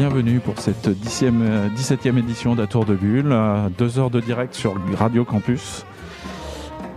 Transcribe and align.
bienvenue 0.00 0.40
pour 0.40 0.58
cette 0.58 0.88
10e, 0.88 1.68
17e 1.76 2.18
édition 2.18 2.54
d'Atour 2.54 2.86
de 2.86 2.94
Bulle, 2.94 3.36
deux 3.76 3.98
heures 3.98 4.08
de 4.08 4.18
direct 4.18 4.54
sur 4.54 4.74
Radio 4.94 5.26
Campus. 5.26 5.84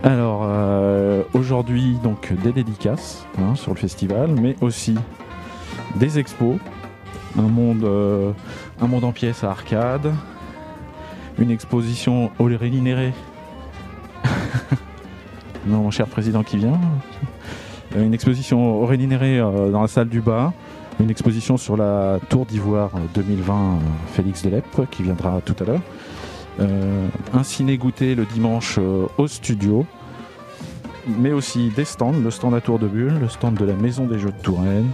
Alors 0.02 0.40
euh, 0.44 1.22
aujourd'hui 1.34 1.98
donc 2.02 2.32
des 2.42 2.50
dédicaces 2.50 3.26
hein, 3.38 3.56
sur 3.56 3.74
le 3.74 3.76
festival, 3.76 4.30
mais 4.30 4.56
aussi 4.62 4.94
des 5.96 6.18
expos, 6.18 6.56
un 7.38 7.42
monde, 7.42 7.84
euh, 7.84 8.32
en 8.80 9.12
pièces 9.12 9.44
à 9.44 9.50
arcade, 9.50 10.10
une 11.38 11.50
exposition 11.50 12.30
au 12.38 12.44
rélinéré. 12.44 13.12
non, 15.66 15.82
mon 15.82 15.90
cher 15.90 16.06
président 16.06 16.42
qui 16.42 16.56
vient. 16.56 16.80
Une 17.94 18.14
exposition 18.14 18.80
au 18.80 18.86
rélinéré 18.86 19.40
euh, 19.40 19.70
dans 19.70 19.82
la 19.82 19.88
salle 19.88 20.08
du 20.08 20.22
bas 20.22 20.54
une 21.00 21.10
exposition 21.10 21.56
sur 21.56 21.76
la 21.76 22.18
Tour 22.28 22.46
d'Ivoire 22.46 22.90
2020 23.14 23.54
euh, 23.54 23.78
Félix 24.12 24.42
Delep 24.42 24.64
qui 24.90 25.02
viendra 25.02 25.40
tout 25.44 25.56
à 25.60 25.64
l'heure. 25.64 25.80
Euh, 26.60 27.08
un 27.32 27.42
ciné 27.42 27.76
goûté 27.76 28.14
le 28.14 28.24
dimanche 28.26 28.78
euh, 28.78 29.06
au 29.18 29.26
studio, 29.26 29.86
mais 31.18 31.32
aussi 31.32 31.70
des 31.70 31.84
stands, 31.84 32.12
le 32.12 32.30
stand 32.30 32.54
à 32.54 32.60
Tour 32.60 32.78
de 32.78 32.86
Bulle, 32.86 33.18
le 33.20 33.28
stand 33.28 33.54
de 33.54 33.64
la 33.64 33.74
Maison 33.74 34.06
des 34.06 34.18
Jeux 34.18 34.30
de 34.30 34.42
Touraine, 34.42 34.90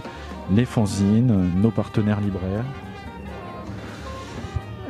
les 0.53 0.65
fanzines, 0.65 1.51
nos 1.61 1.71
partenaires 1.71 2.19
libraires. 2.19 2.65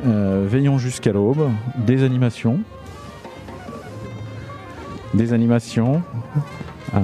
veillons 0.04 0.78
jusqu'à 0.78 1.12
l'aube, 1.12 1.50
des 1.76 2.02
animations. 2.02 2.60
Des 5.14 5.32
animations. 5.32 6.02
Ah 6.94 7.02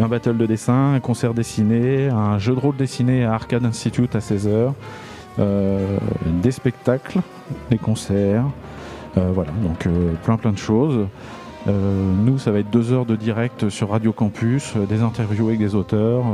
un 0.00 0.08
battle 0.08 0.36
de 0.36 0.46
dessin, 0.46 0.94
un 0.94 1.00
concert 1.00 1.34
dessiné, 1.34 2.08
un 2.08 2.38
jeu 2.38 2.54
de 2.54 2.60
rôle 2.60 2.76
dessiné 2.76 3.24
à 3.24 3.34
Arcade 3.34 3.64
Institute 3.64 4.14
à 4.14 4.20
16h, 4.20 4.72
euh, 5.38 5.98
des 6.42 6.50
spectacles, 6.50 7.20
des 7.70 7.78
concerts, 7.78 8.44
euh, 9.16 9.30
voilà, 9.32 9.50
donc 9.62 9.86
euh, 9.86 10.12
plein 10.24 10.36
plein 10.36 10.52
de 10.52 10.58
choses. 10.58 11.06
nous, 11.66 12.38
ça 12.38 12.50
va 12.50 12.60
être 12.60 12.70
deux 12.70 12.92
heures 12.92 13.04
de 13.04 13.16
direct 13.16 13.68
sur 13.68 13.90
Radio 13.90 14.12
Campus, 14.12 14.74
des 14.88 15.02
interviews 15.02 15.48
avec 15.48 15.58
des 15.58 15.74
auteurs, 15.74 16.24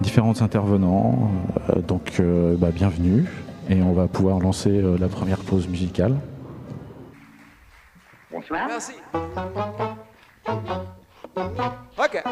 différents 0.00 0.42
intervenants. 0.42 1.30
donc, 1.86 2.20
bah, 2.58 2.70
bienvenue. 2.74 3.26
Et 3.70 3.80
on 3.80 3.92
va 3.92 4.08
pouvoir 4.08 4.40
lancer 4.40 4.82
la 4.98 5.06
première 5.06 5.38
pause 5.38 5.68
musicale. 5.68 6.16
Bonsoir. 8.32 8.66
Merci. 8.66 8.94
Ok. 11.36 12.22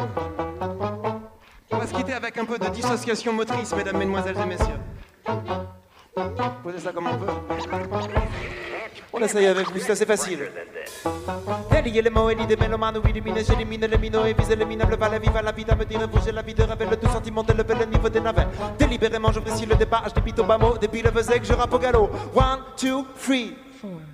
On 1.71 1.77
va 1.77 1.87
se 1.87 1.93
quitter 1.93 2.13
avec 2.13 2.37
un 2.37 2.45
peu 2.45 2.57
de 2.57 2.67
dissociation 2.67 3.33
motrice, 3.33 3.73
mesdames, 3.75 3.97
mesdemoiselles 3.97 4.37
et 4.37 4.45
messieurs. 4.45 4.79
Posez 6.63 6.79
ça 6.79 6.91
comme 6.91 7.07
on 7.07 7.17
peut. 7.17 7.31
On 9.13 9.19
essaye 9.19 9.47
avec 9.47 9.69
vous, 9.69 9.79
c'est 9.79 9.91
assez 9.91 10.05
facile. 10.05 10.51
Délier 11.69 12.01
les 12.01 12.09
mots 12.09 12.29
et 12.29 12.35
l'idée 12.35 12.55
mélomane, 12.55 12.97
oui, 13.03 13.11
illuminer, 13.11 13.43
j'élimine 13.43 13.85
les 13.85 13.97
minots 13.97 14.25
et 14.25 14.33
vise 14.33 14.47
va 14.47 15.09
la 15.09 15.19
vie, 15.19 15.29
va 15.29 15.41
la 15.41 15.51
vie, 15.51 15.65
me 15.65 15.85
dire, 15.85 16.07
bouger 16.07 16.31
la 16.31 16.41
vie 16.41 16.53
de 16.53 16.63
révèle 16.63 16.97
tout 16.97 17.09
sentiment 17.09 17.43
de 17.43 17.53
lever 17.53 17.75
le 17.75 17.85
niveau 17.85 18.09
des 18.09 18.21
navets. 18.21 18.47
Délibérément, 18.77 19.31
je 19.31 19.39
précise 19.39 19.67
le 19.67 19.75
départ, 19.75 20.07
je 20.07 20.13
débite 20.13 20.39
au 20.39 20.43
bas 20.43 20.57
mot, 20.57 20.77
depuis 20.77 21.01
le 21.01 21.11
faisait 21.11 21.39
que 21.39 21.45
je 21.45 21.53
rappe 21.53 21.73
au 21.73 21.79
galop. 21.79 22.09
One, 22.35 22.59
two, 22.77 23.05
three. 23.21 23.55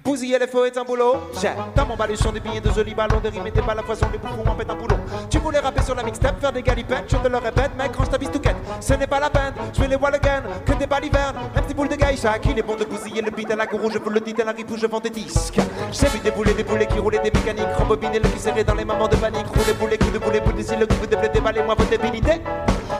Bousiller 0.04 0.40
les 0.40 0.48
feux 0.48 0.66
est 0.68 0.78
un 0.78 0.84
boulot. 0.84 1.16
J'ai 1.42 1.50
dans 1.76 1.86
mon 1.86 1.96
baluchon 1.96 2.32
des 2.32 2.40
billets 2.40 2.62
de 2.62 2.70
jolis 2.72 2.94
ballons, 2.94 3.20
de 3.20 3.30
rimes 3.30 3.48
et 3.48 3.52
des 3.52 3.62
balles 3.62 3.80
à 3.80 3.84
poisson, 3.84 4.08
les 4.12 4.18
bouffons 4.18 4.50
en 4.50 4.56
pète 4.56 4.70
un 4.70 4.76
boulot. 4.76 4.96
Tu 5.30 5.40
voulais 5.40 5.60
rapper 5.60 5.82
sur 5.82 5.96
la 5.96 6.04
mixtape, 6.04 6.40
faire 6.40 6.54
des 6.54 6.62
galipettes, 6.62 7.06
je 7.08 7.18
te 7.18 7.28
le 7.28 7.38
répète, 7.38 7.72
mec, 7.78 7.96
range 7.96 8.10
ta 8.10 8.18
bistouquette. 8.18 8.56
Ce 8.80 8.94
n'est 8.94 9.08
pas 9.08 9.20
la 9.20 9.30
peine, 9.30 9.54
je 9.74 9.82
vais 9.82 9.88
les 9.88 9.96
wall 9.96 10.16
again, 10.16 10.44
que 10.66 10.74
des 10.74 10.88
balivernes, 10.88 11.36
un 11.56 11.62
petit 11.62 11.74
boule 11.74 11.90
de 11.90 11.96
gaïcha. 11.96 12.40
Qu'il 12.40 12.58
est 12.58 12.64
bon 12.64 12.76
de 12.76 12.86
bousiller 12.86 13.22
le 13.22 13.32
beat 13.32 13.52
à 13.52 13.56
la 13.56 13.66
gourou, 13.66 13.90
je 13.92 13.98
vous 13.98 14.10
le 14.10 14.20
dis 14.20 14.36
à 14.40 14.46
la 14.46 14.52
rip 14.52 14.70
où 14.72 14.78
je 14.78 14.88
vends 14.88 15.00
des 15.00 15.10
disques. 15.10 15.60
J'ai 15.92 16.08
vu 16.08 16.20
des 16.20 16.32
boulets, 16.32 16.54
des 16.54 16.64
boulets 16.64 16.88
qui 16.88 17.00
roulaient 17.00 17.20
des 17.20 17.32
mécaniques, 17.32 17.76
rembobiner 17.78 18.20
le 18.20 18.30
serré 18.38 18.64
dans 18.64 18.76
les 18.76 18.86
mamans 18.86 19.08
de 19.08 19.16
panique, 19.16 19.48
rouler 19.48 19.74
boulet, 19.74 19.98
coup 19.98 20.12
de 20.12 20.20
boulet, 20.20 20.40
boule 20.40 20.56
de 20.56 20.76
le 20.80 20.86
coup 20.86 21.06
de 21.06 21.16
blé, 21.16 21.30
dévaler 21.30 21.64
moi 21.64 21.76
votre 21.76 21.90
débilité. 21.90 22.42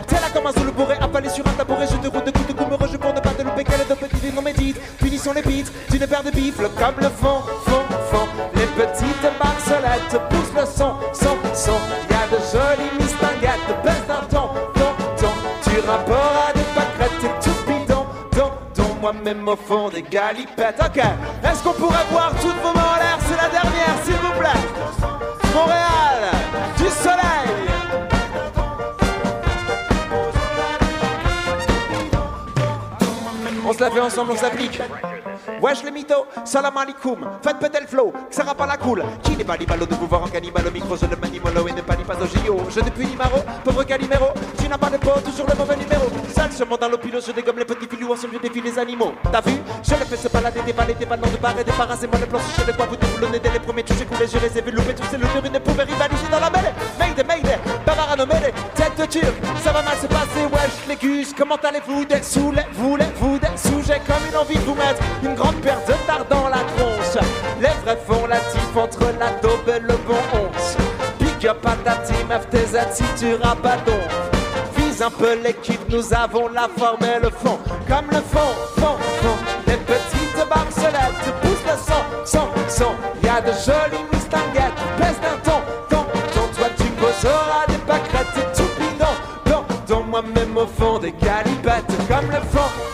T'es 0.06 0.16
là 0.16 0.30
comme 0.34 0.48
un 0.48 0.64
le 0.64 0.72
bourré, 0.72 0.96
appelé 1.00 1.30
sur 1.30 1.46
un 1.48 1.52
tabouret, 1.52 1.88
je 1.90 1.96
te 1.98 2.08
roule 2.08 2.24
de 2.24 2.32
coups 2.32 2.48
de 2.48 2.54
coups, 2.54 2.70
me 2.70 2.76
rejoue 2.76 2.98
pour 3.00 3.14
ne 3.14 3.20
pas 3.20 3.30
te 3.30 3.42
louper, 3.42 3.64
quelle 3.64 3.88
de 3.88 3.94
petits 3.94 4.34
non 4.34 4.42
médite. 4.42 4.80
Finissons 5.02 5.34
les 5.34 5.42
beats 5.42 5.72
d'une 5.90 6.08
paire 6.08 6.24
de 6.24 6.32
bifles 6.32 6.70
comme 6.78 6.96
le 7.00 7.10
fond, 7.10 7.42
fond, 7.66 7.84
fond. 8.12 8.28
Les 8.56 8.66
petites 8.66 9.28
marcelettes 9.42 10.22
poussent 10.30 10.54
le 10.56 10.66
son, 10.66 10.96
son, 11.14 11.38
son. 11.54 11.80
Y 12.10 12.14
a 12.14 12.28
de 12.28 12.40
jolies 12.52 12.92
mistinguettes, 13.00 13.84
baisse 13.84 14.06
d'un 14.08 14.26
ton, 14.30 14.50
ton, 14.74 14.92
ton. 15.18 15.34
Tu 15.64 15.80
rapports 15.88 16.52
des 16.54 16.62
pâquerettes 16.76 17.24
et 17.24 17.44
tout 17.44 17.58
bidon, 17.68 18.06
don, 18.34 18.52
don. 18.76 18.96
Moi-même 19.02 19.48
au 19.48 19.56
fond 19.56 19.90
des 19.90 20.02
galipettes. 20.04 20.80
Ok, 20.80 20.98
est-ce 20.98 21.64
qu'on 21.64 21.74
pourrait 21.74 22.06
voir 22.12 22.32
toutes 22.42 22.62
vos 22.62 22.74
mains 22.74 23.18
C'est 23.28 23.38
la 23.38 23.50
dernière, 23.50 23.96
s'il 24.04 24.16
vous 24.16 24.40
plaît? 24.40 24.62
Montréal, 25.54 26.32
du 26.78 26.86
soleil. 26.86 27.17
Se 33.78 33.84
la 33.84 33.92
fait 33.92 34.00
ensemble, 34.00 34.32
on 34.32 34.36
s'applique. 34.36 34.82
Wesh 35.62 35.84
les 35.84 35.92
mythos, 35.92 36.28
salam 36.46 36.78
alaikum, 36.78 37.18
faites 37.42 37.58
péter 37.58 37.80
le 37.82 37.88
flow, 37.88 38.12
que 38.12 38.36
ça 38.36 38.44
pas 38.44 38.68
la 38.68 38.78
cool. 38.78 39.04
Qui 39.24 39.36
n'est 39.36 39.44
pas 39.44 39.58
libalo 39.58 39.86
de 39.86 39.96
pouvoir 39.96 40.24
en 40.24 40.28
cannibale 40.28 40.68
au 40.68 40.72
micro, 40.72 40.96
je 40.96 41.06
le 41.06 41.16
manimolo 41.16 41.68
et 41.68 41.72
ne 41.72 41.82
pas 41.82 41.96
pas 41.96 42.16
au 42.16 42.26
JO. 42.26 42.58
Je 42.70 42.80
depuis 42.80 43.06
Limaro, 43.06 43.40
pauvre 43.64 43.84
Calimero, 43.84 44.34
tu 44.60 44.68
n'as 44.68 44.78
pas 44.78 44.90
de 44.90 44.98
peau, 44.98 45.20
toujours 45.26 45.48
le 45.50 45.56
mauvais 45.56 45.76
numéro. 45.76 46.06
Seul 46.36 46.50
je 46.58 46.64
monte 46.64 46.82
dans 46.82 46.90
l'opilo, 46.90 47.20
je 47.26 47.32
dégomme 47.32 47.58
les 47.58 47.66
petits 47.66 47.88
filous, 47.88 48.14
ensemble 48.14 48.36
je 48.36 48.48
défie 48.48 48.62
les 48.62 48.78
animaux. 48.78 49.14
T'as 49.32 49.42
vu? 49.42 49.58
Je 49.84 49.92
les 49.96 50.06
fais 50.06 50.18
se 50.18 50.28
balader, 50.28 50.62
déballer 50.62 50.94
des 50.94 51.06
ballons 51.06 51.30
de 51.32 51.38
barre 51.38 51.60
et 51.60 51.64
des 51.64 51.72
c'est 51.72 52.08
moi 52.08 52.20
le 52.20 52.28
plan 52.28 52.40
sur 52.40 52.66
les 52.68 52.74
quoi, 52.74 52.86
vous 52.86 52.96
déboulonnez 52.96 53.40
dès 53.40 53.50
les 53.50 53.60
premiers 53.60 53.84
touches 53.84 54.06
coulés, 54.06 54.28
je 54.32 54.38
les 54.38 54.58
ai 54.58 54.62
vus 54.62 54.72
louper 54.72 54.94
tous 54.94 55.08
ces 55.10 55.18
luttes, 55.18 55.52
ne 55.52 55.60
pouvaient 55.60 55.84
rivaliser 55.84 56.28
dans 56.30 56.40
la 56.40 56.52
mêlée. 56.52 56.74
Mayday, 57.00 57.24
mayday, 57.24 57.60
bavard 57.86 58.12
à 58.12 58.18
tête 58.76 58.96
de 58.98 59.06
turc, 59.06 59.34
ça 59.64 59.72
va 59.72 59.82
mal 59.82 59.98
se 59.98 60.08
passer, 60.08 60.46
wesh 60.52 60.88
les 60.88 60.96
gus, 60.96 61.34
comment 61.36 61.56
allez-vous? 61.56 62.06
Des 62.06 62.22
sous, 62.22 62.52
les 62.52 62.66
vous, 62.74 62.96
les 62.96 63.06
vous, 63.20 63.40
des 63.40 63.48
j'ai 63.88 64.00
comme 64.00 64.26
une 64.30 64.36
envie 64.36 64.56
de 64.56 64.66
vous 64.66 64.76
mettre 64.76 65.02
une 65.24 65.34
grande 65.34 65.47
paire 65.54 65.80
de 65.88 65.94
tard 66.06 66.26
dans 66.30 66.50
la 66.50 66.64
tronche. 66.76 67.24
Les 67.62 67.74
vrais 67.84 67.98
font 68.08 68.28
la 68.28 68.38
tif 68.38 68.76
entre 68.76 69.06
la 69.20 69.32
daube 69.42 69.68
et 69.68 69.80
le 69.80 69.96
bon 70.08 70.22
once. 70.34 70.78
Big 71.20 71.48
up 71.48 71.66
à 71.66 71.76
ta 71.84 71.96
team 71.98 72.28
FTZ 72.30 72.78
si 72.94 73.04
tu 73.18 73.36
rabadon. 73.36 74.00
Vise 74.76 75.02
un 75.02 75.10
peu 75.10 75.36
l'équipe, 75.44 75.82
nous 75.90 76.14
avons 76.14 76.48
la 76.50 76.68
forme 76.78 77.04
et 77.04 77.20
le 77.22 77.30
fond. 77.30 77.60
Comme 77.88 78.08
le 78.12 78.22
fond, 78.22 78.52
fond, 78.78 78.98
fond. 79.22 79.38
Les 79.68 79.78
petites 79.78 80.50
barcelettes 80.50 81.34
poussent 81.42 81.66
le 81.66 81.78
son, 81.78 82.04
son, 82.26 82.48
son. 82.70 82.92
Y 83.24 83.30
a 83.30 83.42
de 83.42 83.52
jolies 83.52 84.06
mistinguettes, 84.12 84.82
pèse 84.98 85.20
d'un 85.22 85.38
ton, 85.44 85.60
ton, 85.90 86.04
ton. 86.34 86.48
Toi 86.58 86.68
tu 86.78 86.84
poseras 86.92 87.66
des 87.68 87.78
pâquerettes 87.86 88.38
et 88.38 88.58
tout 88.58 88.70
bidon, 88.80 89.66
don. 89.88 90.04
Moi-même 90.08 90.56
au 90.58 90.66
fond 90.66 91.00
des 91.00 91.12
galipettes, 91.12 91.86
comme 92.08 92.32
le 92.32 92.40
fond. 92.52 92.87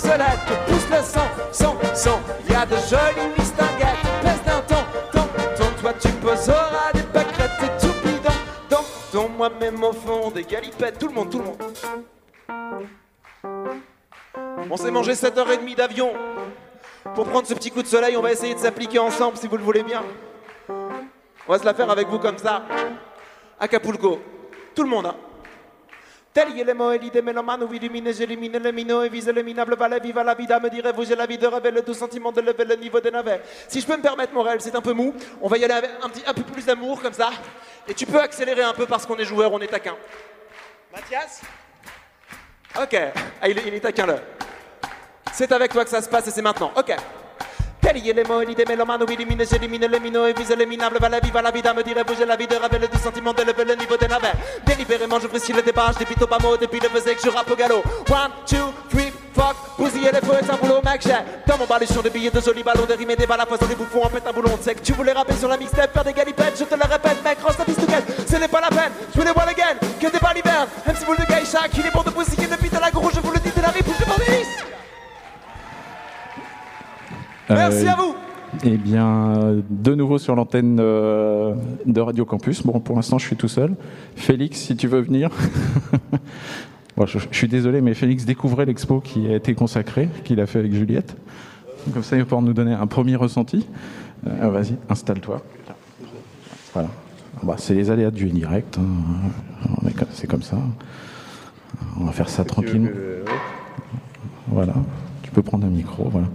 Barcelettes 0.00 0.66
poussent 0.66 0.90
le 0.90 1.02
son, 1.02 1.20
son, 1.52 1.76
son. 1.94 2.18
Y 2.48 2.54
a 2.54 2.66
de 2.66 2.76
jolies 2.76 3.28
mistinguettes, 3.38 3.96
pèse 4.22 4.42
d'un 4.44 4.60
ton, 4.62 4.82
ton, 5.12 5.28
ton. 5.56 5.80
Toi 5.80 5.92
tu 6.00 6.08
poseras 6.08 6.92
des 6.94 7.02
pâquerettes 7.02 7.62
et 7.62 7.86
tout 7.86 7.92
bidon, 8.02 8.32
don, 8.70 8.78
don. 9.12 9.28
Moi-même 9.28 9.82
au 9.82 9.92
fond 9.92 10.30
des 10.30 10.44
galipettes, 10.44 10.98
tout 10.98 11.08
le 11.08 11.14
monde, 11.14 11.30
tout 11.30 11.38
le 11.38 11.44
monde. 11.44 11.62
On 14.70 14.76
s'est 14.76 14.90
mangé 14.90 15.12
7h30 15.12 15.76
d'avion. 15.76 16.12
Pour 17.14 17.26
prendre 17.26 17.46
ce 17.46 17.54
petit 17.54 17.70
coup 17.70 17.82
de 17.82 17.88
soleil, 17.88 18.16
on 18.16 18.22
va 18.22 18.32
essayer 18.32 18.54
de 18.54 18.60
s'appliquer 18.60 18.98
ensemble 18.98 19.36
si 19.36 19.48
vous 19.48 19.56
le 19.56 19.64
voulez 19.64 19.82
bien. 19.82 20.02
On 20.68 21.52
va 21.52 21.58
se 21.58 21.64
la 21.64 21.74
faire 21.74 21.90
avec 21.90 22.08
vous 22.08 22.18
comme 22.18 22.38
ça. 22.38 22.62
Acapulco. 23.58 24.20
Tout 24.74 24.82
le 24.84 24.88
monde, 24.88 25.06
hein. 25.06 25.16
Les 26.36 26.74
mots 26.74 26.92
et 26.92 26.98
l'idée 26.98 27.22
mélomane, 27.22 27.64
où 27.64 27.74
illumine, 27.74 28.12
j'élimine 28.12 28.58
les 28.58 28.70
minots 28.70 29.02
et 29.02 29.08
vise 29.08 29.26
va 29.26 29.88
la 29.88 29.98
viva 29.98 30.22
la 30.22 30.34
vida, 30.34 30.60
me 30.60 30.70
direz-vous, 30.70 31.04
j'ai 31.04 31.16
la 31.16 31.26
vie 31.26 31.36
de 31.36 31.48
le 31.68 31.82
tout 31.82 31.92
sentiment 31.92 32.30
de 32.30 32.40
lever 32.40 32.64
le 32.64 32.76
niveau 32.76 33.00
des 33.00 33.10
navets. 33.10 33.42
Si 33.66 33.80
je 33.80 33.86
peux 33.86 33.96
me 33.96 34.02
permettre, 34.02 34.32
Morel, 34.32 34.60
c'est 34.60 34.74
un 34.76 34.80
peu 34.80 34.92
mou, 34.92 35.12
on 35.40 35.48
va 35.48 35.58
y 35.58 35.64
aller 35.64 35.74
avec 35.74 35.90
un, 36.00 36.08
petit, 36.08 36.22
un 36.24 36.32
peu 36.32 36.42
plus 36.44 36.64
d'amour, 36.64 37.02
comme 37.02 37.12
ça, 37.12 37.30
et 37.88 37.94
tu 37.94 38.06
peux 38.06 38.20
accélérer 38.20 38.62
un 38.62 38.72
peu 38.72 38.86
parce 38.86 39.06
qu'on 39.06 39.16
est 39.16 39.24
joueur, 39.24 39.52
on 39.52 39.58
est 39.58 39.66
taquin. 39.66 39.96
Mathias? 40.92 41.40
Ok, 42.80 42.96
ah, 43.42 43.48
il, 43.48 43.58
est, 43.58 43.66
il 43.66 43.74
est 43.74 43.80
taquin 43.80 44.06
là. 44.06 44.18
C'est 45.32 45.50
avec 45.50 45.72
toi 45.72 45.82
que 45.82 45.90
ça 45.90 46.00
se 46.00 46.08
passe 46.08 46.28
et 46.28 46.30
c'est 46.30 46.42
maintenant. 46.42 46.70
Ok. 46.76 46.94
Telier 47.90 48.12
les 48.12 48.22
mots 48.22 48.40
l'idée 48.42 48.64
mélomane, 48.68 49.02
où 49.02 49.10
illumine, 49.10 49.44
j'élimine 49.50 49.86
les 49.90 49.98
minots 49.98 50.26
et 50.26 50.32
vise 50.32 50.54
les 50.56 50.64
minables, 50.64 50.98
va 51.00 51.08
la 51.08 51.18
viva 51.18 51.42
la 51.42 51.50
vida, 51.50 51.74
me 51.74 51.82
direz-vous, 51.82 52.14
j'ai 52.16 52.24
la 52.24 52.36
vie 52.36 52.46
de 52.46 52.54
le 52.54 52.86
tout 52.86 52.98
sentiment 52.98 53.32
de 53.32 53.42
lever 53.42 53.64
le 53.64 53.74
niveau 53.74 53.96
des 53.96 54.06
navets. 54.06 54.30
Délibérément, 54.64 55.18
je 55.18 55.26
précise 55.26 55.56
le 55.56 55.62
départ, 55.62 55.92
je 55.94 55.98
dépite 55.98 56.22
au 56.22 56.26
bas 56.28 56.38
mot, 56.40 56.56
depuis 56.56 56.78
le 56.78 56.88
faisait 56.88 57.16
que 57.16 57.22
je 57.24 57.28
rappe 57.28 57.50
au 57.50 57.56
galop. 57.56 57.82
One, 58.08 58.30
two, 58.46 58.72
three, 58.90 59.12
fuck, 59.34 59.56
bousiller 59.76 60.12
les 60.12 60.20
feux 60.20 60.38
et 60.40 60.48
un 60.48 60.56
boulot, 60.56 60.80
mec, 60.84 61.02
j'ai 61.02 61.16
dans 61.48 61.58
mon 61.58 61.66
baluchon 61.66 62.00
de 62.00 62.10
billets 62.10 62.30
de 62.30 62.40
jolis 62.40 62.62
ballons, 62.62 62.86
de 62.86 62.94
rimes 62.94 63.10
et 63.10 63.16
des 63.16 63.26
balles 63.26 63.40
à 63.40 63.66
des 63.66 63.74
bouffons 63.74 64.04
en 64.04 64.08
pète 64.08 64.24
un 64.24 64.32
boulon. 64.32 64.56
Que 64.56 64.70
tu 64.84 64.92
voulais 64.92 65.12
rapper 65.12 65.34
sur 65.34 65.48
la 65.48 65.56
mixtape, 65.56 65.92
faire 65.92 66.04
des 66.04 66.12
galipettes, 66.12 66.58
je 66.60 66.64
te 66.64 66.74
le 66.76 66.88
répète, 66.88 67.24
mec, 67.24 67.38
range 67.42 67.56
ta 67.56 67.64
pistouquette, 67.64 68.04
ce 68.30 68.36
n'est 68.36 68.46
pas 68.46 68.60
la 68.60 68.68
peine, 68.68 68.92
je 69.12 69.18
voulais 69.18 69.32
voir 69.32 69.46
le 69.46 69.54
gain, 69.54 69.74
que 70.00 70.06
des 70.06 70.20
balles 70.20 70.38
hiverne, 70.38 70.68
un 70.86 70.92
petit 70.92 71.04
boule 71.04 71.16
de 71.16 71.24
geisha, 71.24 71.66
qu'il 71.66 71.84
est 71.84 71.90
bon 71.92 72.02
de 72.02 72.10
bousiller 72.10 72.46
depuis 72.46 72.70
de 72.70 72.76
Merci 77.50 77.86
à 77.88 77.96
vous 77.96 78.14
Eh 78.64 78.76
bien, 78.76 79.56
de 79.68 79.94
nouveau 79.94 80.18
sur 80.18 80.34
l'antenne 80.34 80.78
euh, 80.80 81.54
de 81.86 82.00
Radio 82.00 82.24
Campus. 82.24 82.62
Bon, 82.64 82.80
pour 82.80 82.96
l'instant, 82.96 83.18
je 83.18 83.26
suis 83.26 83.36
tout 83.36 83.48
seul. 83.48 83.74
Félix, 84.16 84.58
si 84.58 84.76
tu 84.76 84.86
veux 84.88 85.00
venir. 85.00 85.30
bon, 86.96 87.06
je, 87.06 87.18
je 87.18 87.36
suis 87.36 87.48
désolé, 87.48 87.80
mais 87.80 87.94
Félix 87.94 88.24
découvrait 88.24 88.66
l'expo 88.66 89.00
qui 89.00 89.26
a 89.28 89.36
été 89.36 89.54
consacrée, 89.54 90.08
qu'il 90.24 90.40
a 90.40 90.46
fait 90.46 90.58
avec 90.60 90.72
Juliette. 90.72 91.16
Comme 91.92 92.02
ça, 92.02 92.16
il 92.16 92.20
va 92.20 92.24
pouvoir 92.24 92.42
nous 92.42 92.52
donner 92.52 92.72
un 92.74 92.86
premier 92.86 93.16
ressenti. 93.16 93.66
Euh, 94.26 94.48
Vas-y, 94.50 94.76
installe-toi. 94.88 95.42
Voilà. 96.74 96.88
Bah, 97.42 97.54
c'est 97.58 97.74
les 97.74 97.90
aléas 97.90 98.10
du 98.10 98.26
direct. 98.26 98.78
hein. 98.78 99.90
C'est 100.12 100.26
comme 100.26 100.42
ça. 100.42 100.58
On 101.98 102.04
va 102.04 102.12
faire 102.12 102.28
ça 102.28 102.44
tranquillement. 102.44 102.90
Voilà. 104.48 104.74
Tu 105.30 105.34
peux 105.36 105.42
prendre 105.42 105.64
un 105.64 105.70
micro. 105.70 106.08
Voilà. 106.10 106.26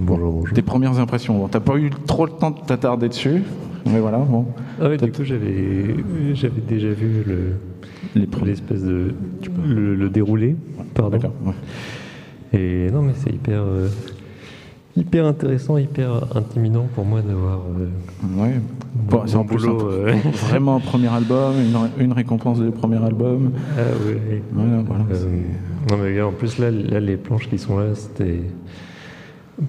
Bonjour, 0.00 0.32
bonjour. 0.32 0.54
Tes 0.54 0.62
premières 0.62 0.98
impressions. 0.98 1.36
Bon, 1.36 1.48
T'as 1.48 1.60
pas 1.60 1.76
eu 1.76 1.90
trop 2.06 2.24
le 2.24 2.32
temps 2.32 2.50
de 2.50 2.60
t'attarder 2.60 3.10
dessus, 3.10 3.42
mais 3.84 4.00
voilà. 4.00 4.16
Bon, 4.18 4.46
Ah 4.80 4.88
oui, 4.88 4.96
du 4.96 5.12
coup, 5.12 5.22
j'avais, 5.22 5.94
j'avais 6.32 6.62
déjà 6.66 6.88
vu 6.88 7.24
le, 7.26 8.22
l'espèce 8.46 8.82
de, 8.82 9.12
le, 9.66 9.94
le 9.94 10.08
déroulé, 10.08 10.56
pardon. 10.94 11.10
D'accord. 11.18 11.32
ouais. 11.44 12.58
Et 12.58 12.90
non, 12.90 13.02
mais 13.02 13.12
c'est 13.16 13.30
hyper, 13.34 13.60
euh, 13.60 13.88
hyper 14.98 15.26
intéressant, 15.26 15.76
hyper 15.78 16.36
intimidant 16.36 16.86
pour 16.94 17.04
moi 17.04 17.22
d'avoir 17.22 17.60
euh, 17.78 17.88
Ouais. 18.42 18.60
Bon, 18.94 19.22
c'est 19.26 19.38
plus 19.46 19.58
boulot. 19.66 19.80
un- 19.80 19.92
euh, 19.92 20.14
vraiment 20.48 20.76
un 20.76 20.80
premier 20.80 21.08
album, 21.08 21.54
une, 21.98 22.04
une 22.04 22.12
récompense 22.12 22.58
du 22.60 22.70
premier 22.70 23.02
album. 23.02 23.52
ah 23.76 23.80
ouais. 24.06 24.42
Voilà, 24.52 24.82
voilà. 24.86 25.04
Euh, 25.12 25.40
non 25.90 25.96
mais 26.02 26.14
gars, 26.14 26.26
en 26.26 26.32
plus 26.32 26.58
là, 26.58 26.70
là, 26.70 27.00
les 27.00 27.16
planches 27.16 27.48
qui 27.48 27.58
sont 27.58 27.78
là, 27.78 27.94
c'était 27.94 28.40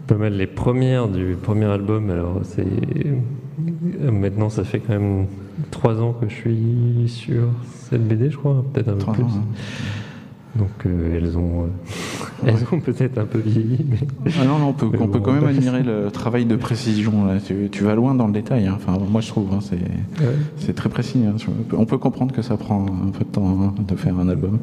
pas 0.07 0.15
mal 0.15 0.33
les 0.33 0.47
premières 0.47 1.07
du 1.07 1.35
premier 1.41 1.65
album. 1.65 2.09
Alors 2.09 2.39
c'est 2.43 2.65
euh, 2.65 4.11
maintenant 4.11 4.49
ça 4.49 4.63
fait 4.63 4.79
quand 4.79 4.93
même 4.93 5.25
trois 5.71 6.01
ans 6.01 6.13
que 6.19 6.27
je 6.29 6.33
suis 6.35 7.03
sur 7.07 7.49
cette 7.89 8.07
BD, 8.07 8.29
je 8.29 8.37
crois, 8.37 8.63
peut-être 8.73 8.89
un 8.89 8.93
peu 8.93 9.11
plus. 9.13 9.23
ans, 9.23 9.27
hein. 9.29 9.43
Donc 10.55 10.69
euh, 10.85 11.15
elles 11.15 11.37
ont, 11.37 11.63
euh, 11.65 11.67
elles 12.47 12.65
ont 12.71 12.79
peut-être 12.79 13.19
un 13.19 13.25
peu 13.25 13.37
vieilli, 13.37 13.85
mais 13.89 14.31
Ah 14.39 14.45
non, 14.45 14.57
non, 14.57 14.67
on 14.69 14.73
peut, 14.73 14.89
on 14.99 15.07
quand 15.07 15.33
même 15.33 15.45
admirer 15.45 15.83
le 15.83 16.09
travail 16.09 16.45
de 16.45 16.55
précision. 16.55 17.25
là. 17.25 17.39
Tu, 17.39 17.69
tu 17.71 17.83
vas 17.83 17.93
loin 17.93 18.15
dans 18.15 18.25
le 18.27 18.33
détail. 18.33 18.65
hein. 18.65 18.73
Enfin, 18.75 18.97
moi, 19.09 19.21
je 19.21 19.27
trouve, 19.27 19.53
hein, 19.53 19.59
c'est, 20.57 20.73
très 20.73 20.89
précis. 20.89 21.21
hein. 21.27 21.35
On 21.77 21.85
peut 21.85 21.99
comprendre 21.99 22.33
que 22.33 22.41
ça 22.41 22.57
prend 22.57 22.85
un 22.87 23.11
peu 23.11 23.25
de 23.25 23.29
temps 23.29 23.73
de 23.77 23.95
faire 23.95 24.17
un 24.17 24.27
album. 24.27 24.57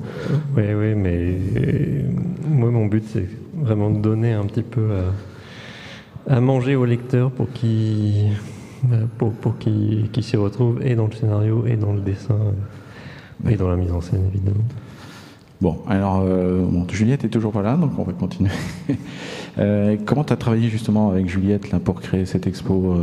Oui, 0.57 0.65
oui, 0.77 0.95
mais 0.97 1.39
euh, 1.57 2.03
moi, 2.49 2.71
mon 2.71 2.87
but, 2.87 3.05
c'est 3.13 3.29
vraiment 3.57 3.91
de 3.91 3.99
donner 4.01 4.33
un 4.33 4.45
petit 4.45 4.63
peu 4.63 4.89
à, 6.29 6.35
à 6.37 6.41
manger 6.41 6.75
au 6.75 6.85
lecteur 6.85 7.31
pour 7.31 7.51
qu'il 7.53 8.33
pour, 9.19 9.33
s'y 10.21 10.37
retrouve 10.37 10.81
et 10.85 10.95
dans 10.97 11.07
le 11.07 11.13
scénario, 11.13 11.65
et 11.67 11.77
dans 11.77 11.93
le 11.93 12.01
dessin, 12.01 12.39
et 13.49 13.55
dans 13.57 13.69
la 13.69 13.77
mise 13.77 13.93
en 13.93 14.01
scène, 14.01 14.23
évidemment. 14.35 14.65
Bon, 15.61 15.79
alors, 15.89 16.23
euh, 16.27 16.63
bon, 16.65 16.87
Juliette 16.91 17.25
est 17.25 17.29
toujours 17.29 17.53
pas 17.53 17.63
là, 17.63 17.77
donc 17.77 17.93
on 17.99 18.03
va 18.05 18.13
continuer. 18.13 18.51
Euh, 19.59 19.97
comment 20.05 20.23
tu 20.23 20.35
as 20.35 20.37
travaillé 20.37 20.69
justement 20.69 21.09
avec 21.09 21.31
Juliette 21.31 21.71
là, 21.71 21.81
pour 21.81 21.99
créer 22.03 22.27
cette 22.27 22.47
expo 22.47 22.95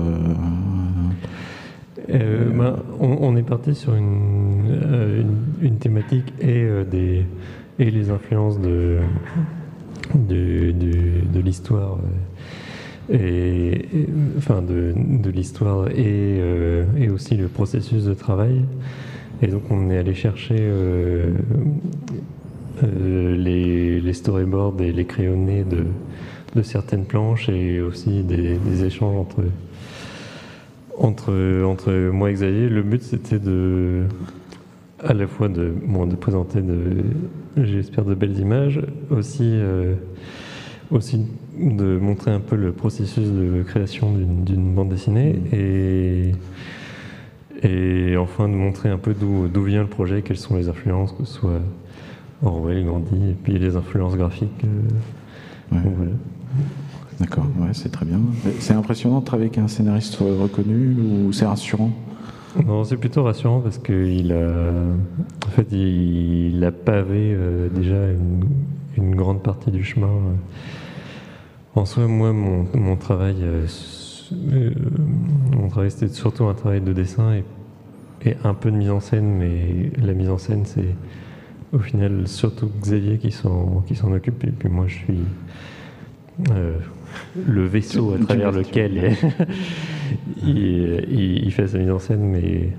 euh, 2.11 2.51
ben, 2.55 2.75
on, 3.00 3.17
on 3.21 3.35
est 3.35 3.41
parti 3.41 3.73
sur 3.73 3.95
une, 3.95 4.65
une, 5.61 5.67
une 5.67 5.77
thématique 5.77 6.31
et, 6.39 6.63
des, 6.91 7.25
et 7.79 7.89
les 7.89 8.11
influences 8.11 8.59
de, 8.59 9.00
de, 10.13 10.69
de- 10.73 11.25
de 11.33 11.39
l'histoire. 11.39 11.97
Et, 13.11 13.17
et- 13.17 14.09
enfin 14.38 14.61
de, 14.61 14.94
de 14.95 15.29
l'histoire 15.31 15.88
et, 15.89 16.38
et 17.00 17.09
aussi 17.09 17.35
le 17.35 17.47
processus 17.47 18.03
de 18.05 18.13
travail. 18.13 18.61
Et 19.41 19.47
donc 19.47 19.63
on 19.71 19.89
est 19.89 19.97
allé 19.97 20.13
chercher 20.13 20.57
euh, 20.59 21.31
euh, 22.83 23.35
les, 23.35 24.13
storyboards 24.13 24.81
et 24.81 24.91
les 24.91 25.05
crayonnés 25.05 25.63
de, 25.63 26.61
certaines 26.61 27.05
planches 27.05 27.49
et 27.49 27.81
aussi 27.81 28.23
des, 28.23 28.83
échanges 28.83 29.15
entre 29.15 29.43
entre, 30.99 31.63
entre 31.63 31.91
moi 32.11 32.29
et 32.29 32.33
Xavier, 32.33 32.69
le 32.69 32.83
but 32.83 33.01
c'était 33.01 33.39
de 33.39 34.03
à 35.03 35.13
la 35.13 35.27
fois 35.27 35.49
de, 35.49 35.73
bon, 35.85 36.05
de 36.05 36.15
présenter 36.15 36.61
de, 36.61 37.03
j'espère, 37.57 38.05
de 38.05 38.15
belles 38.15 38.39
images, 38.39 38.81
aussi, 39.09 39.43
euh, 39.43 39.95
aussi 40.91 41.25
de 41.57 41.97
montrer 41.97 42.31
un 42.31 42.39
peu 42.39 42.55
le 42.55 42.71
processus 42.71 43.27
de 43.27 43.63
création 43.63 44.13
d'une, 44.13 44.73
bande 44.73 44.89
dessinée 44.89 45.41
et, 45.51 46.31
et 47.67 48.17
enfin 48.17 48.47
de 48.47 48.53
montrer 48.53 48.89
un 48.89 48.97
peu 48.97 49.13
d'où 49.13 49.63
vient 49.63 49.81
le 49.81 49.89
projet, 49.89 50.21
quelles 50.21 50.37
sont 50.37 50.55
les 50.55 50.69
influences, 50.69 51.11
que 51.11 51.25
ce 51.25 51.33
soit 51.33 51.61
Orwell, 52.43 52.85
Gandhi, 52.85 53.29
et 53.31 53.35
puis 53.41 53.57
les 53.59 53.75
influences 53.75 54.15
graphiques. 54.15 54.63
euh, 54.65 55.75
ouais, 55.75 55.81
donc 55.83 55.93
voilà. 55.95 56.11
D'accord, 57.19 57.45
ouais, 57.59 57.69
c'est 57.73 57.89
très 57.91 58.05
bien. 58.05 58.19
C'est 58.59 58.73
impressionnant 58.73 59.19
de 59.19 59.25
travailler 59.25 59.47
avec 59.49 59.59
un 59.59 59.67
scénariste 59.67 60.15
reconnu 60.15 60.95
ou 61.27 61.31
c'est 61.31 61.45
rassurant 61.45 61.91
Non, 62.65 62.83
c'est 62.83 62.97
plutôt 62.97 63.23
rassurant 63.23 63.59
parce 63.59 63.77
qu'il 63.77 64.31
a, 64.33 64.71
en 65.45 65.49
fait, 65.51 65.67
il, 65.71 66.55
il 66.55 66.63
a 66.63 66.71
pavé 66.71 67.33
euh, 67.35 67.69
déjà 67.69 68.11
une, 68.11 68.43
une 68.97 69.15
grande 69.15 69.43
partie 69.43 69.71
du 69.71 69.83
chemin. 69.83 70.09
En 71.75 71.85
soi, 71.85 72.07
moi, 72.07 72.33
mon, 72.33 72.67
mon 72.73 72.95
travail, 72.95 73.37
euh, 73.41 73.65
euh, 74.51 74.71
mon 75.55 75.69
travail, 75.69 75.91
c'était 75.91 76.09
surtout 76.13 76.45
un 76.45 76.53
travail 76.55 76.81
de 76.81 76.93
dessin 76.93 77.33
et, 77.33 77.43
et 78.29 78.35
un 78.43 78.53
peu 78.55 78.71
de 78.71 78.75
mise 78.75 78.89
en 78.91 78.99
scène, 78.99 79.37
mais 79.37 79.91
la 80.03 80.13
mise 80.13 80.29
en 80.29 80.37
scène, 80.39 80.63
c'est 80.65 80.95
au 81.73 81.79
final 81.79 82.27
surtout 82.27 82.69
Xavier 82.81 83.17
qui 83.17 83.31
s'en 83.31 83.83
qui 83.87 83.95
s'en 83.95 84.11
occupe 84.13 84.43
et 84.43 84.51
puis 84.51 84.69
moi, 84.69 84.85
je 84.87 84.93
suis 84.95 85.19
euh, 86.51 86.77
le 87.47 87.65
vaisseau 87.65 88.13
à 88.13 88.17
travers 88.23 88.51
lequel 88.51 89.15
il, 90.45 91.05
il- 91.11 91.43
il 91.45 91.51
fait 91.51 91.67
sa 91.67 91.77
mise 91.77 91.91
en 91.91 91.99
scène, 91.99 92.21
mais, 92.23 92.69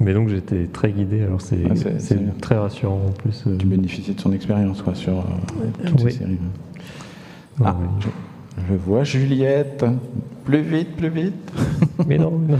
mais 0.00 0.14
donc 0.14 0.28
j'étais 0.28 0.66
très 0.66 0.92
guidé. 0.92 1.22
Alors 1.22 1.40
c'est 1.40 1.58
Ah, 1.70 1.74
c'est- 1.76 1.98
c'est 1.98 2.00
c'est 2.00 2.18
bien. 2.22 2.32
très 2.40 2.56
rassurant 2.56 3.00
en 3.08 3.12
plus. 3.12 3.44
euh, 3.46 3.56
Tu 3.58 3.66
bénéficies 3.66 4.14
de 4.14 4.20
son 4.20 4.32
expérience 4.32 4.82
quoi, 4.82 4.94
sur 4.94 5.18
euh, 5.18 5.22
toutes 5.86 6.02
oui. 6.04 6.12
ces 6.12 6.18
séries. 6.18 6.38
non, 7.60 7.66
Ah, 7.66 7.76
Je 8.68 8.74
vois 8.74 9.04
Juliette. 9.04 9.84
Plus 10.44 10.60
vite, 10.62 10.96
plus 10.96 11.08
vite. 11.08 11.52
Mais 12.08 12.18
non, 12.18 12.32
non. 12.32 12.58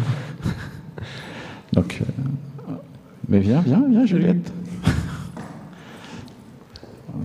Donc, 1.73 2.01
euh, 2.01 2.73
mais 3.29 3.41
viens, 3.41 3.61
viens, 3.63 3.83
viens, 3.91 4.05
Juliette. 4.07 4.53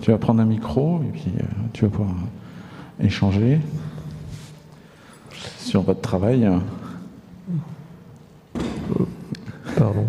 Tu 0.08 0.12
vas 0.12 0.18
prendre 0.20 0.40
un 0.40 0.46
micro 0.46 1.02
et 1.04 1.12
puis 1.12 1.34
euh, 1.38 1.44
tu 1.74 1.84
vas 1.84 1.92
pouvoir 1.92 2.16
échanger 2.98 3.60
sur 5.60 5.82
votre 5.82 6.00
travail. 6.00 6.50
Pardon. 9.76 10.06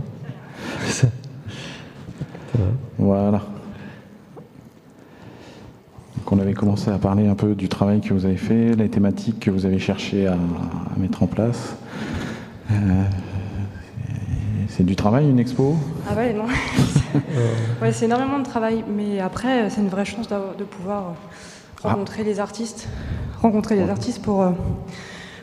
Voilà. 2.97 3.43
Donc 6.17 6.31
on 6.31 6.39
avait 6.39 6.55
commencé 6.55 6.93
à 6.93 6.99
parler 6.99 7.27
un 7.27 7.35
peu 7.35 7.57
du 7.57 7.69
travail 7.69 8.01
que 8.01 8.15
vous 8.15 8.25
avez 8.25 8.37
fait, 8.37 8.77
les 8.77 8.89
thématiques 8.89 9.41
que 9.41 9.51
vous 9.51 9.67
avez 9.67 9.81
cherché 9.81 10.29
à, 10.29 10.35
à 10.35 10.97
mettre 10.97 11.25
en 11.25 11.27
place. 11.27 11.75
Euh, 12.71 13.03
c'est 14.79 14.85
du 14.85 14.95
travail, 14.95 15.29
une 15.29 15.41
expo 15.41 15.77
Ah 16.09 16.15
ouais, 16.15 16.33
non. 16.33 16.45
ouais, 17.83 17.91
c'est 17.93 18.05
énormément 18.05 18.39
de 18.39 18.45
travail, 18.45 18.85
mais 18.89 19.19
après, 19.19 19.69
c'est 19.71 19.81
une 19.81 19.89
vraie 19.89 20.05
chance 20.05 20.29
de 20.29 20.65
pouvoir 20.65 21.03
euh, 21.03 21.13
Ah. 21.83 21.89
rencontrer 21.91 22.23
les 22.23 22.39
artistes, 22.39 22.89
rencontrer 23.43 23.75
les 23.75 23.91
artistes 23.91 24.23
pour, 24.23 24.43
euh, 24.43 24.51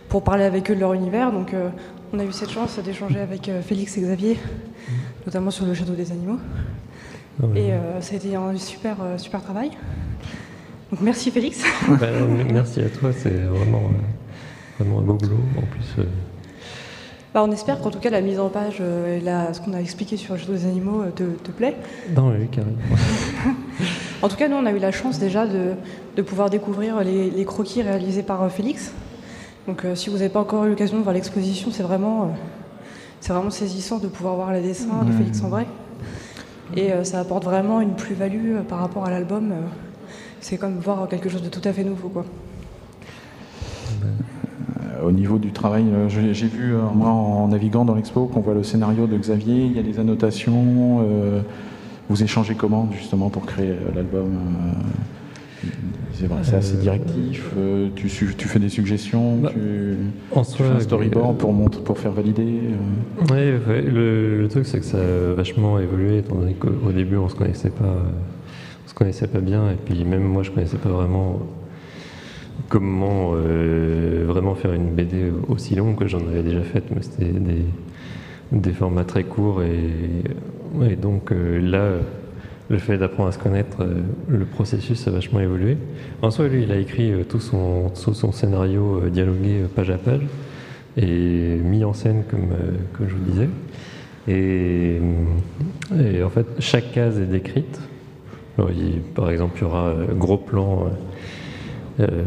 pour 0.08 0.24
parler 0.24 0.46
avec 0.46 0.72
eux 0.72 0.75
de 0.75 0.80
leur 0.80 0.94
univers. 0.94 1.34
Donc, 1.34 1.54
euh, 1.54 1.68
on 2.13 2.20
a 2.20 2.24
eu 2.24 2.32
cette 2.32 2.50
chance 2.50 2.80
d'échanger 2.80 3.20
avec 3.20 3.51
Félix 3.62 3.98
et 3.98 4.01
Xavier, 4.01 4.39
notamment 5.25 5.51
sur 5.51 5.65
le 5.65 5.74
château 5.74 5.94
des 5.96 6.12
animaux. 6.13 6.39
Mais- 7.44 7.60
Et 7.68 7.74
euh, 7.74 8.00
ça 8.00 8.13
a 8.13 8.15
été 8.18 8.36
un 8.38 8.56
super, 8.56 8.96
super 9.18 9.42
travail. 9.44 9.72
Donc, 10.92 11.01
merci 11.01 11.30
Félix. 11.30 11.62
Bah, 11.89 12.08
merci 12.54 12.80
à 12.80 12.88
toi, 12.89 13.12
c'est 13.12 13.32
vraiment, 13.32 13.82
vraiment 14.80 15.00
un 15.00 15.04
beau 15.04 15.13
boulot. 15.15 15.39
En 15.58 15.62
plus, 15.63 15.88
euh, 16.00 16.06
Bah, 17.36 17.44
on 17.46 17.51
espère 17.51 17.82
qu'en 17.82 17.92
tout 17.92 18.00
cas, 18.00 18.10
la 18.10 18.22
mise 18.22 18.39
en 18.39 18.48
page 18.48 18.77
euh, 18.80 19.18
et 19.18 19.20
la- 19.20 19.54
ce 19.54 19.60
qu'on 19.60 19.74
a 19.74 19.80
expliqué 19.82 20.15
sur 20.15 20.36
le 20.36 20.39
château 20.39 20.54
des 20.54 20.65
animaux 20.65 21.01
euh, 21.01 21.10
te, 21.12 21.24
te 21.24 21.51
plaît. 21.51 21.75
non, 22.15 22.30
oui, 22.30 22.48
carrément. 22.48 22.77
En 24.22 24.30
tout 24.30 24.38
cas, 24.38 24.48
nous, 24.48 24.56
on 24.56 24.65
a 24.65 24.72
eu 24.72 24.80
la 24.80 24.94
chance 24.94 25.20
déjà 25.20 25.46
de, 25.46 25.74
de 26.15 26.22
pouvoir 26.22 26.50
découvrir 26.50 27.01
les, 27.04 27.30
les 27.30 27.44
croquis 27.44 27.82
réalisés 27.82 28.24
par 28.24 28.42
euh, 28.42 28.48
Félix. 28.48 28.94
Donc, 29.68 29.84
si 29.96 30.10
vous 30.10 30.15
n'avez 30.15 30.30
pas 30.30 30.39
encore 30.39 30.63
eu 30.63 30.70
l'occasion 30.70 30.98
de 30.98 31.04
voir 31.04 31.13
l'exposition, 31.13 31.72
c'est 31.72 31.84
vraiment, 31.84 32.34
c'est 33.20 33.34
vraiment 33.34 33.50
saisissant 33.50 33.98
de 33.98 34.08
pouvoir 34.08 34.36
voir 34.36 34.54
les 34.54 34.62
dessins 34.62 35.04
de 35.04 35.12
Félix 35.12 35.44
en 35.44 35.50
vrai. 35.50 35.65
Et 36.77 36.92
ça 37.04 37.20
apporte 37.20 37.44
vraiment 37.44 37.82
une 37.82 37.96
plus-value 37.96 38.60
par 38.70 38.80
rapport 38.80 39.06
à 39.06 39.10
l'album. 39.10 39.51
c'est 40.39 40.58
comme 40.58 40.77
voir 40.77 41.08
quelque 41.10 41.30
chose 41.30 41.42
de 41.42 41.50
tout 41.50 41.62
à 41.68 41.74
fait 41.74 41.84
nouveau, 41.84 42.10
quoi. 42.10 42.25
Au 45.06 45.12
niveau 45.12 45.38
du 45.38 45.52
travail, 45.52 45.86
euh, 45.92 46.10
j'ai 46.10 46.48
vu, 46.48 46.74
euh, 46.74 46.80
moi, 46.94 47.10
en 47.10 47.48
naviguant 47.48 47.86
dans 47.86 47.96
l'expo, 47.96 48.26
qu'on 48.26 48.42
voit 48.42 48.54
le 48.54 48.64
scénario 48.64 49.08
de 49.08 49.18
Xavier, 49.18 49.66
il 49.66 49.74
y 49.76 49.80
a 49.80 49.84
des 49.84 50.00
annotations. 50.00 51.00
euh, 51.02 51.40
vous 52.10 52.22
échangez 52.22 52.54
comment, 52.54 52.88
justement, 52.96 53.30
pour 53.30 53.46
créer 53.48 53.74
l'album 53.96 54.28
C'est 56.14 56.56
assez 56.56 56.78
directif. 56.78 57.52
euh, 57.58 57.90
tu, 57.96 58.08
fais 58.10 58.60
des 58.60 58.70
suggestions 58.70 59.38
Bah, 59.38 59.50
tu, 59.52 59.98
En 60.32 60.44
tu 60.44 60.52
soi, 60.52 60.66
fais 60.68 60.72
un 60.74 60.80
storyboard 60.80 61.32
euh, 61.36 61.40
pour, 61.40 61.52
montre- 61.54 61.82
pour 61.82 61.98
faire 61.98 62.12
valider 62.12 62.44
euh. 62.44 63.34
Ouais, 63.34 63.60
ouais, 63.68 63.82
le, 63.82 64.40
le 64.42 64.48
truc 64.48 64.66
c'est 64.68 64.80
que 64.80 64.86
ça 64.86 64.98
a 65.00 65.34
vachement 65.34 65.80
évolué 65.80 66.20
étant 66.20 66.36
donné 66.36 66.54
qu'au 66.54 66.70
au 66.88 66.92
début 66.92 67.18
on 67.18 67.28
se 67.28 67.36
connaissait 67.36 67.70
pas, 67.72 67.84
on 68.86 68.90
se 68.90 68.94
connaissait 68.94 69.28
pas 69.28 69.40
bien 69.40 69.72
et 69.72 69.76
puis 69.84 70.06
même 70.06 70.24
moi 70.24 70.44
je 70.44 70.52
connaissais 70.52 70.78
pas 70.78 70.90
vraiment 70.90 71.40
comment 72.70 73.32
euh, 73.34 74.26
vraiment 74.28 74.56
faire 74.56 74.74
une 74.74 74.94
BD 74.94 75.32
aussi 75.48 75.76
longue 75.76 75.98
que 75.98 76.08
j'en 76.08 76.20
avais 76.20 76.44
déjà 76.44 76.62
faite, 76.62 76.86
mais 76.94 77.02
c'était 77.02 77.32
des, 78.52 78.74
formats 78.74 79.04
très 79.04 79.24
courts 79.24 79.62
et, 79.64 80.96
donc 80.96 81.32
euh, 81.32 81.60
là 81.60 81.92
le 82.68 82.78
fait 82.80 82.98
d'apprendre 82.98 83.30
à 83.30 83.32
se 83.32 83.38
connaître, 83.38 83.82
euh, 83.82 84.02
le 84.28 84.46
processus 84.46 85.08
a 85.08 85.12
vachement 85.12 85.40
évolué. 85.40 85.78
En 86.24 86.32
soi, 86.32 86.48
lui, 86.48 86.64
il 86.64 86.72
a 86.72 86.78
écrit 86.78 87.14
tout 87.30 87.40
son, 87.40 87.92
tout 88.04 88.16
son 88.16 88.32
scénario 88.32 89.04
dialogué 89.10 89.66
page 89.76 89.92
à 89.92 90.00
page 90.00 90.24
et 90.98 91.58
mis 91.64 91.84
en 91.84 91.94
scène 91.94 92.24
comme, 92.30 92.50
comme 92.94 93.08
je 93.08 93.14
vous 93.14 93.32
disais. 93.32 93.50
Et, 94.28 95.00
en 96.24 96.30
fait, 96.30 96.48
chaque 96.58 96.92
case 96.92 97.20
est 97.20 97.28
décrite. 97.28 97.80
Par 99.14 99.30
exemple, 99.30 99.58
il 99.58 99.62
y 99.62 99.66
aura 99.66 99.94
gros 100.16 100.38
plan, 100.38 100.88
euh, 102.00 102.24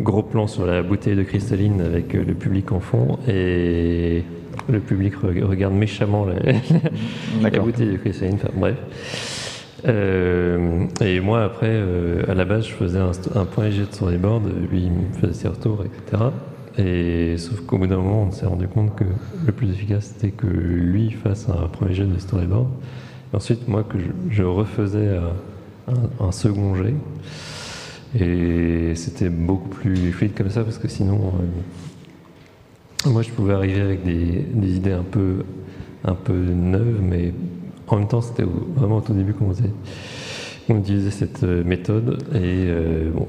gros 0.00 0.22
plan 0.22 0.46
sur 0.46 0.66
la 0.66 0.82
bouteille 0.82 1.16
de 1.16 1.22
cristalline 1.22 1.80
avec 1.80 2.14
euh, 2.14 2.24
le 2.26 2.34
public 2.34 2.72
en 2.72 2.80
fond 2.80 3.18
et 3.28 4.22
le 4.68 4.80
public 4.80 5.14
re- 5.16 5.42
regarde 5.44 5.74
méchamment 5.74 6.26
la, 6.26 7.50
bouteille 7.60 7.92
de 7.92 7.96
cristalline. 7.96 8.34
Enfin, 8.34 8.50
bref. 8.54 8.76
Euh, 9.88 10.84
et 11.00 11.18
moi, 11.20 11.42
après, 11.44 11.70
euh, 11.70 12.22
à 12.28 12.34
la 12.34 12.44
base, 12.44 12.66
je 12.66 12.72
faisais 12.72 12.98
un, 13.00 13.10
un 13.34 13.44
point 13.44 13.64
léger 13.64 13.82
de 13.84 13.92
storyboard, 13.92 14.44
lui, 14.70 14.82
il 14.84 14.90
me 14.92 15.12
faisait 15.20 15.32
ses 15.32 15.48
retours, 15.48 15.84
etc. 15.84 16.22
Et 16.78 17.36
sauf 17.38 17.60
qu'au 17.62 17.78
bout 17.78 17.86
d'un 17.86 17.96
moment, 17.96 18.22
on 18.28 18.30
s'est 18.30 18.46
rendu 18.46 18.68
compte 18.68 18.94
que 18.94 19.04
le 19.44 19.52
plus 19.52 19.70
efficace, 19.70 20.14
c'était 20.14 20.30
que 20.30 20.46
lui 20.46 21.10
fasse 21.10 21.48
un 21.48 21.66
premier 21.66 21.94
jet 21.94 22.04
de 22.04 22.18
storyboard. 22.18 22.68
Et 23.32 23.36
ensuite, 23.36 23.66
moi, 23.66 23.82
que 23.82 23.98
je, 23.98 24.04
je 24.30 24.42
refaisais 24.44 25.18
un 26.20 26.32
second 26.32 26.74
jet. 26.76 26.94
Et 28.18 28.92
c'était 28.94 29.30
beaucoup 29.30 29.68
plus 29.68 30.12
fluide 30.12 30.34
comme 30.34 30.50
ça, 30.50 30.64
parce 30.64 30.78
que 30.78 30.88
sinon, 30.88 31.32
euh, 33.06 33.10
moi, 33.10 33.22
je 33.22 33.30
pouvais 33.30 33.54
arriver 33.54 33.80
avec 33.80 34.04
des, 34.04 34.44
idées 34.76 34.92
un 34.92 35.02
peu, 35.02 35.44
un 36.04 36.14
peu 36.14 36.34
neuves, 36.34 37.00
mais 37.02 37.32
en 37.88 37.96
même 37.96 38.08
temps, 38.08 38.20
c'était 38.20 38.44
vraiment 38.76 38.98
au 38.98 39.00
tout 39.00 39.14
début 39.14 39.32
qu'on 39.32 39.48
faisait- 39.48 39.70
qu'on 40.66 40.78
utilisait 40.78 41.10
cette 41.10 41.44
euh, 41.44 41.62
méthode. 41.64 42.18
Et 42.34 42.38
euh, 42.68 43.10
bon, 43.14 43.26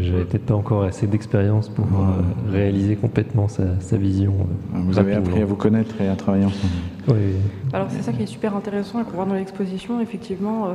j'avais 0.00 0.24
peut-être 0.24 0.46
pas 0.46 0.54
encore 0.54 0.82
assez 0.84 1.06
d'expérience 1.06 1.68
pour 1.68 1.84
euh, 1.84 2.50
réaliser 2.52 2.96
complètement 2.96 3.48
sa, 3.48 3.78
sa 3.80 3.96
vision. 3.96 4.32
euh, 4.74 4.78
Vous 4.86 4.98
avez 4.98 5.14
appris 5.14 5.42
à 5.42 5.44
vous 5.44 5.56
connaître 5.56 6.00
et 6.00 6.08
à 6.08 6.16
travailler 6.16 6.46
ensemble. 6.46 6.72
Oui. 7.08 7.14
Alors 7.74 7.88
c'est 7.90 8.00
ça 8.02 8.12
qui 8.12 8.22
est 8.22 8.26
super 8.26 8.56
intéressant 8.56 9.00
et 9.00 9.04
qu'on 9.04 9.10
voit 9.16 9.26
dans 9.26 9.34
l'exposition. 9.34 10.00
Effectivement, 10.00 10.66
euh, 10.66 10.68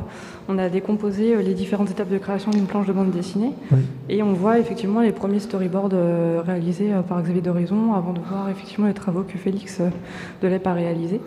on 0.47 0.59
a 0.59 0.69
décomposé 0.69 1.33
euh, 1.35 1.41
les 1.41 1.55
différentes 1.55 1.89
étapes 1.89 2.09
de 2.11 2.19
création 2.19 2.51
d'une 2.51 2.65
planche 2.65 2.85
de 2.85 2.93
bande 2.93 3.09
dessinée 3.09 3.53
Oui. 3.71 3.79
et 4.09 4.21
on 4.21 4.33
voit 4.33 4.59
effectivement 4.59 5.01
les 5.01 5.11
premiers 5.11 5.39
storyboards 5.39 5.89
euh, 5.93 6.41
réalisés 6.45 6.93
euh, 6.93 7.01
par 7.01 7.21
Xavier 7.23 7.41
Doraison 7.41 7.93
avant 7.95 8.13
de 8.13 8.19
voir 8.19 8.47
effectivement 8.49 8.85
les 8.87 8.93
travaux 8.93 9.23
que 9.23 9.37
Félix 9.39 9.79
euh, 9.79 9.89
Delep 10.43 10.67
a 10.67 10.73
réalisés. 10.73 11.21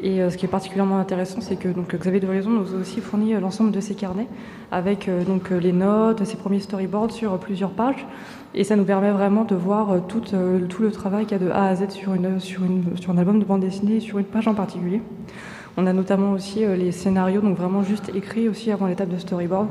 Et 0.00 0.20
euh, 0.20 0.30
ce 0.30 0.36
qui 0.36 0.44
est 0.44 0.48
particulièrement 0.48 0.98
intéressant, 0.98 1.40
c'est 1.40 1.56
que 1.56 1.68
donc, 1.68 1.94
Xavier 1.94 2.20
Doraison 2.20 2.50
nous 2.50 2.74
a 2.74 2.78
aussi 2.78 3.00
fourni 3.00 3.34
euh, 3.34 3.40
l'ensemble 3.40 3.70
de 3.70 3.80
ses 3.80 3.94
carnets 3.94 4.26
avec 4.72 5.08
euh, 5.08 5.24
donc, 5.24 5.50
les 5.50 5.72
notes, 5.72 6.24
ses 6.24 6.36
premiers 6.36 6.60
storyboards 6.60 7.12
sur 7.12 7.38
plusieurs 7.38 7.70
pages. 7.70 8.06
Et 8.54 8.64
ça 8.64 8.76
nous 8.76 8.84
permet 8.84 9.10
vraiment 9.10 9.44
de 9.44 9.54
voir 9.54 10.06
tout, 10.06 10.20
tout 10.20 10.82
le 10.82 10.92
travail 10.92 11.26
qu'il 11.26 11.40
y 11.40 11.42
a 11.42 11.44
de 11.44 11.50
A 11.50 11.66
à 11.66 11.74
Z 11.74 11.90
sur, 11.90 12.14
une, 12.14 12.38
sur, 12.38 12.64
une, 12.64 12.96
sur 13.00 13.10
un 13.10 13.18
album 13.18 13.40
de 13.40 13.44
bande 13.44 13.60
dessinée, 13.60 13.98
sur 13.98 14.18
une 14.18 14.26
page 14.26 14.46
en 14.46 14.54
particulier. 14.54 15.00
On 15.76 15.88
a 15.88 15.92
notamment 15.92 16.30
aussi 16.30 16.64
les 16.64 16.92
scénarios, 16.92 17.40
donc 17.40 17.56
vraiment 17.56 17.82
juste 17.82 18.12
écrits 18.14 18.48
aussi 18.48 18.70
avant 18.70 18.86
l'étape 18.86 19.08
de 19.08 19.18
storyboard. 19.18 19.66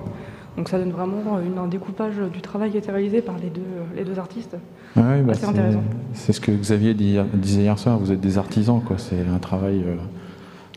Donc 0.58 0.68
ça 0.68 0.78
donne 0.78 0.92
vraiment 0.92 1.38
un 1.38 1.68
découpage 1.68 2.16
du 2.34 2.42
travail 2.42 2.72
qui 2.72 2.76
a 2.76 2.80
été 2.80 2.92
réalisé 2.92 3.22
par 3.22 3.38
les 3.38 3.50
deux, 3.50 3.62
les 3.96 4.04
deux 4.04 4.20
artistes. 4.20 4.58
Ah 4.96 5.02
ouais, 5.02 5.22
bah, 5.22 5.34
c'est- 5.34 5.46
intéressant. 5.46 5.84
C'est 6.14 6.34
ce 6.34 6.40
que 6.42 6.52
Xavier 6.52 6.94
dit- 6.94 7.18
disait 7.34 7.62
hier 7.64 7.80
soir, 7.80 7.98
vous 7.98 8.12
êtes 8.12 8.22
des 8.22 8.38
artisans, 8.38 8.82
quoi. 8.82 8.98
C'est 9.00 9.16
un 9.34 9.40
travail, 9.40 9.84
euh, 9.86 9.96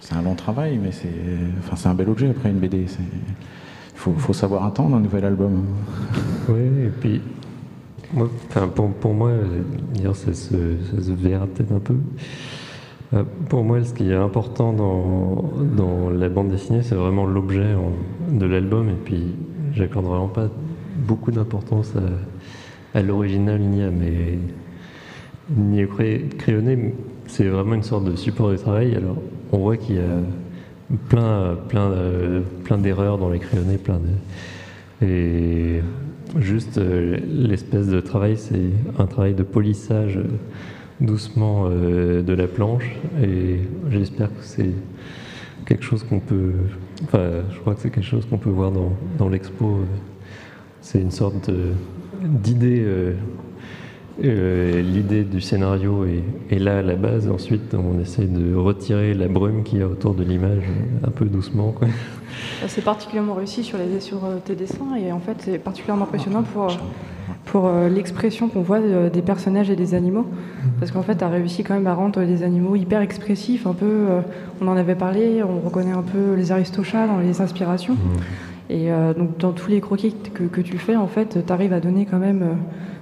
c'est 0.01 0.15
un 0.15 0.23
long 0.23 0.35
travail, 0.35 0.79
mais 0.83 0.93
c'est, 0.93 1.09
enfin, 1.59 1.77
c'est 1.77 1.89
un 1.89 1.95
bel 1.95 2.09
objet 2.09 2.31
après 2.31 2.51
une 2.51 2.59
BD. 2.59 2.85
C'est, 2.89 3.01
faut, 3.95 4.13
faut 4.17 4.33
savoir 4.33 4.65
attendre 4.65 4.97
un 4.97 5.01
nouvel 5.01 5.25
album. 5.25 5.65
Oui, 6.49 6.61
et 6.87 6.89
puis, 7.01 7.21
moi, 8.15 8.29
enfin, 8.49 8.69
pour, 8.69 8.91
pour 8.93 9.13
moi, 9.15 9.33
dire, 9.93 10.17
ça, 10.17 10.33
se, 10.33 10.55
ça 10.91 11.03
se 11.03 11.13
verra 11.13 11.47
peut-être 11.47 11.73
un 11.73 11.81
peu. 11.81 11.97
Euh, 13.15 13.23
Pour 13.49 13.63
moi, 13.65 13.85
ce 13.85 13.93
qui 13.95 14.11
est 14.11 14.15
important 14.15 14.73
dans, 14.73 15.45
dans 15.77 16.11
la 16.11 16.29
bande 16.29 16.49
dessinée, 16.49 16.83
c'est 16.83 16.95
vraiment 16.95 17.27
l'objet 17.27 17.75
de 18.33 18.47
l'album, 18.47 18.89
et 18.89 18.97
puis 19.05 19.35
j'accorde 19.75 20.07
vraiment 20.07 20.29
pas 20.29 20.49
beaucoup 21.07 21.31
d'importance 21.31 21.93
à, 21.97 22.01
à 22.97 23.03
l'original 23.03 23.61
ni 23.61 23.83
à 23.83 23.91
mes 23.91 24.39
ni 25.55 25.85
au 25.85 25.89
crayonné. 26.39 26.95
C'est 27.27 27.45
vraiment 27.45 27.75
une 27.75 27.83
sorte 27.83 28.05
de 28.05 28.17
support 28.17 28.51
de 28.51 28.57
travail. 28.57 28.95
Alors, 28.97 29.19
on 29.53 29.59
voit 29.59 29.77
qu'il 29.77 29.97
y 29.97 29.99
a 29.99 30.97
plein, 31.09 31.57
plein, 31.69 31.93
plein 32.65 32.79
d'erreurs 32.79 33.19
dans 33.19 33.29
les 33.29 33.39
crayonnés, 33.39 33.79
plein 33.79 33.99
de 33.99 35.07
et 35.07 35.83
juste 36.39 36.79
euh, 36.79 37.19
l'espèce 37.29 37.89
de 37.89 38.01
travail, 38.01 38.39
c'est 38.39 38.71
un 38.99 39.05
travail 39.05 39.35
de 39.35 39.43
polissage 39.43 40.19
doucement 41.03 41.67
euh, 41.67 42.23
de 42.23 42.33
la 42.33 42.47
planche. 42.47 42.91
Et 43.23 43.59
j'espère 43.91 44.29
que 44.29 44.41
c'est 44.43 44.71
quelque 45.67 45.85
chose 45.85 46.03
qu'on 46.03 46.21
peut. 46.21 46.53
Enfin, 47.05 47.43
je 47.53 47.59
crois 47.61 47.75
que 47.75 47.83
c'est 47.83 47.91
quelque 47.91 48.07
chose 48.07 48.25
qu'on 48.25 48.39
peut 48.39 48.49
voir 48.49 48.73
dans, 48.73 48.93
dans 49.19 49.29
l'expo. 49.29 49.81
C'est 50.81 51.03
une 51.03 51.11
sorte 51.11 51.51
de- 51.51 51.73
d'idée. 52.29 52.83
euh, 52.85 53.13
euh, 54.25 54.81
L'idée 54.81 55.25
du 55.25 55.43
scénario 55.43 56.05
est, 56.07 56.55
est 56.55 56.59
là 56.59 56.79
à 56.79 56.83
la 56.83 56.95
base. 56.95 57.29
Ensuite, 57.29 57.75
on 57.75 58.01
essaie 58.01 58.25
de 58.25 58.55
retirer 58.55 59.13
la 59.13 59.29
brume 59.29 59.63
qu'il 59.63 59.81
y 59.81 59.83
a 59.83 59.87
autour 59.87 60.15
de 60.15 60.25
l'image 60.25 60.63
un 61.07 61.11
peu 61.11 61.27
doucement. 61.27 61.75
C'est 62.67 62.85
particulièrement 62.85 63.35
réussi 63.35 63.63
sur, 63.63 63.77
les, 63.79 64.01
sur 64.01 64.25
euh, 64.25 64.39
tes 64.45 64.55
dessins 64.55 64.95
et 64.97 65.13
en 65.13 65.21
fait 65.21 65.37
c'est 65.41 65.59
particulièrement 65.59 66.05
impressionnant 66.05 66.43
pour, 66.43 66.69
pour 67.45 67.71
l'expression 67.95 68.49
qu'on 68.49 68.63
voit 68.63 68.81
des 68.81 69.23
personnages 69.23 69.71
et 69.71 69.77
des 69.77 69.95
animaux. 69.95 70.27
Parce 70.79 70.91
qu'en 70.93 71.03
fait 71.03 71.17
tu 71.17 71.25
as 71.25 71.29
réussi 71.29 71.63
quand 71.63 71.75
même 71.75 71.87
à 71.87 71.95
rendre 71.95 72.23
des 72.25 72.43
animaux 72.43 72.75
hyper 72.77 73.01
expressifs, 73.03 73.67
un 73.67 73.73
peu, 73.73 74.07
on 74.61 74.69
en 74.69 74.77
avait 74.77 74.95
parlé, 74.95 75.43
on 75.43 75.61
reconnaît 75.61 75.93
un 75.93 76.03
peu 76.03 76.35
les 76.37 76.53
aristochats 76.53 77.07
dans 77.07 77.19
les 77.19 77.41
inspirations. 77.41 77.97
Et 78.69 78.91
euh, 78.93 79.15
donc 79.15 79.39
dans 79.39 79.53
tous 79.53 79.71
les 79.71 79.81
croquis 79.81 80.15
que, 80.35 80.43
que 80.45 80.61
tu 80.61 80.79
fais, 80.79 80.97
en 80.97 81.07
fait, 81.07 81.39
tu 81.47 81.53
arrives 81.53 81.73
à 81.73 81.81
donner 81.81 82.05
quand 82.05 82.19
même 82.19 82.43
euh, 82.43 82.55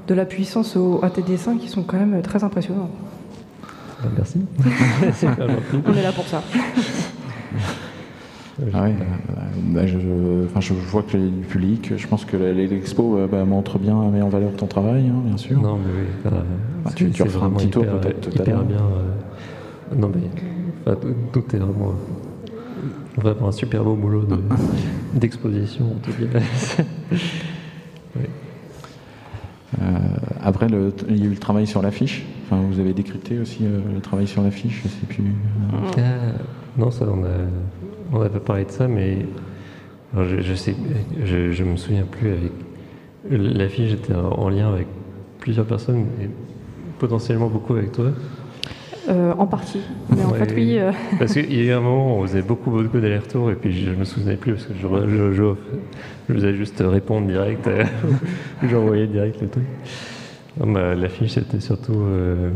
de 0.08 0.14
la 0.14 0.24
puissance 0.26 0.76
au- 0.76 1.00
à 1.02 1.08
tes 1.10 1.22
dessins 1.22 1.56
qui 1.56 1.68
sont 1.68 1.82
quand 1.82 1.96
même 1.96 2.14
euh, 2.14 2.20
très 2.22 2.44
impressionnants. 2.44 2.90
Merci. 4.16 4.40
On 5.86 5.94
est 5.94 6.02
là 6.02 6.12
pour 6.12 6.26
ça. 6.26 6.42
Ah 8.72 8.84
euh, 8.84 8.90
bah, 9.72 9.84
je, 9.86 9.98
je- 9.98 10.44
enfin, 10.44 10.60
je 10.60 10.74
vois 10.74 11.02
que 11.02 11.16
le 11.16 11.28
public, 11.48 11.92
je 11.96 12.06
pense 12.06 12.24
que 12.24 12.36
l'expo 12.36 13.18
bah, 13.30 13.44
montre 13.44 13.78
bien, 13.78 13.94
met 14.12 14.22
en 14.22 14.28
valeur 14.28 14.52
ton 14.52 14.66
travail, 14.66 15.08
hein, 15.08 15.20
bien 15.24 15.36
sûr. 15.36 15.60
Non, 15.60 15.76
mais 15.78 15.90
oui. 16.02 16.30
Bah, 16.84 16.90
tu- 16.94 17.10
tu 17.10 17.22
referas 17.24 17.46
un 17.46 17.50
petit 17.50 17.68
tour 17.68 17.84
peut-être 17.84 18.20
tout 18.20 18.30
à 18.38 18.42
hyper 18.42 18.56
l'heure. 18.56 18.64
bien. 18.64 18.78
non, 19.96 20.10
mais 20.14 20.20
enfin, 20.86 20.98
tout 21.32 21.44
est 21.56 21.58
vraiment, 21.58 21.94
vraiment 23.16 23.48
un 23.48 23.52
super 23.52 23.84
beau 23.84 23.94
boulot 23.94 24.22
de- 24.24 24.38
d'exposition, 25.18 25.86
en 25.92 25.98
tout 26.00 26.12
cas. 26.12 26.40
Euh, 29.82 29.86
après, 30.40 30.68
le- 30.68 30.92
il 31.08 31.18
y 31.18 31.22
a 31.22 31.26
eu 31.26 31.30
le 31.30 31.36
travail 31.36 31.66
sur 31.66 31.82
l'affiche. 31.82 32.24
Enfin, 32.44 32.62
vous 32.62 32.78
avez 32.78 32.92
décrypté 32.92 33.38
aussi 33.40 33.64
euh, 33.64 33.80
le 33.94 34.00
travail 34.00 34.26
sur 34.26 34.42
l'affiche, 34.42 34.82
je 34.84 34.88
sais 34.88 35.06
plus. 35.08 35.24
euh, 35.24 35.76
Ah, 35.98 36.38
non, 36.78 36.90
ça, 36.90 37.06
on 37.10 37.24
a, 37.24 37.28
on 38.12 38.20
a 38.22 38.28
pas 38.28 38.38
parlé 38.40 38.64
de 38.64 38.70
ça, 38.70 38.86
mais 38.86 39.26
alors, 40.12 40.26
je, 40.28 40.40
je 40.42 40.54
sais, 40.54 40.76
je, 41.24 41.50
je 41.52 41.64
me 41.64 41.76
souviens 41.76 42.04
plus 42.04 42.30
avec 42.30 42.52
l'affiche. 43.30 43.90
J'étais 43.90 44.14
en, 44.14 44.28
en 44.28 44.48
lien 44.48 44.68
avec 44.72 44.86
plusieurs 45.40 45.66
personnes, 45.66 46.06
et 46.22 46.28
potentiellement 46.98 47.48
beaucoup 47.48 47.74
avec 47.74 47.90
toi. 47.92 48.10
Euh, 49.08 49.34
en 49.38 49.46
partie. 49.46 49.80
Mais 50.16 50.24
en 50.24 50.30
Ouais. 50.30 50.38
fait, 50.38 50.54
oui. 50.54 50.78
euh, 50.78 50.90
Parce 51.18 51.34
qu'il 51.34 51.54
y 51.54 51.60
a 51.60 51.64
eu 51.64 51.72
un 51.72 51.80
moment 51.80 52.16
où 52.16 52.22
on 52.22 52.26
faisait 52.26 52.42
beaucoup, 52.42 52.70
beaucoup 52.70 52.98
d'allers-retours 53.00 53.50
et 53.50 53.54
puis 53.54 53.84
je 53.84 53.90
me 53.90 54.04
souvenais 54.04 54.36
plus 54.36 54.52
parce 54.54 54.64
que 54.66 54.72
je, 54.74 54.86
je, 55.10 55.32
je, 55.32 55.54
je 56.28 56.34
faisais 56.34 56.54
juste 56.54 56.82
répondre 56.84 57.26
direct. 57.26 57.66
euh, 57.66 57.84
J'envoyais 58.70 59.06
direct 59.06 59.40
le 59.42 59.48
truc. 59.48 59.64
bah, 60.58 60.94
L'affiche, 60.94 61.32
c'était 61.32 61.60
surtout 61.60 61.98
euh, 62.00 62.48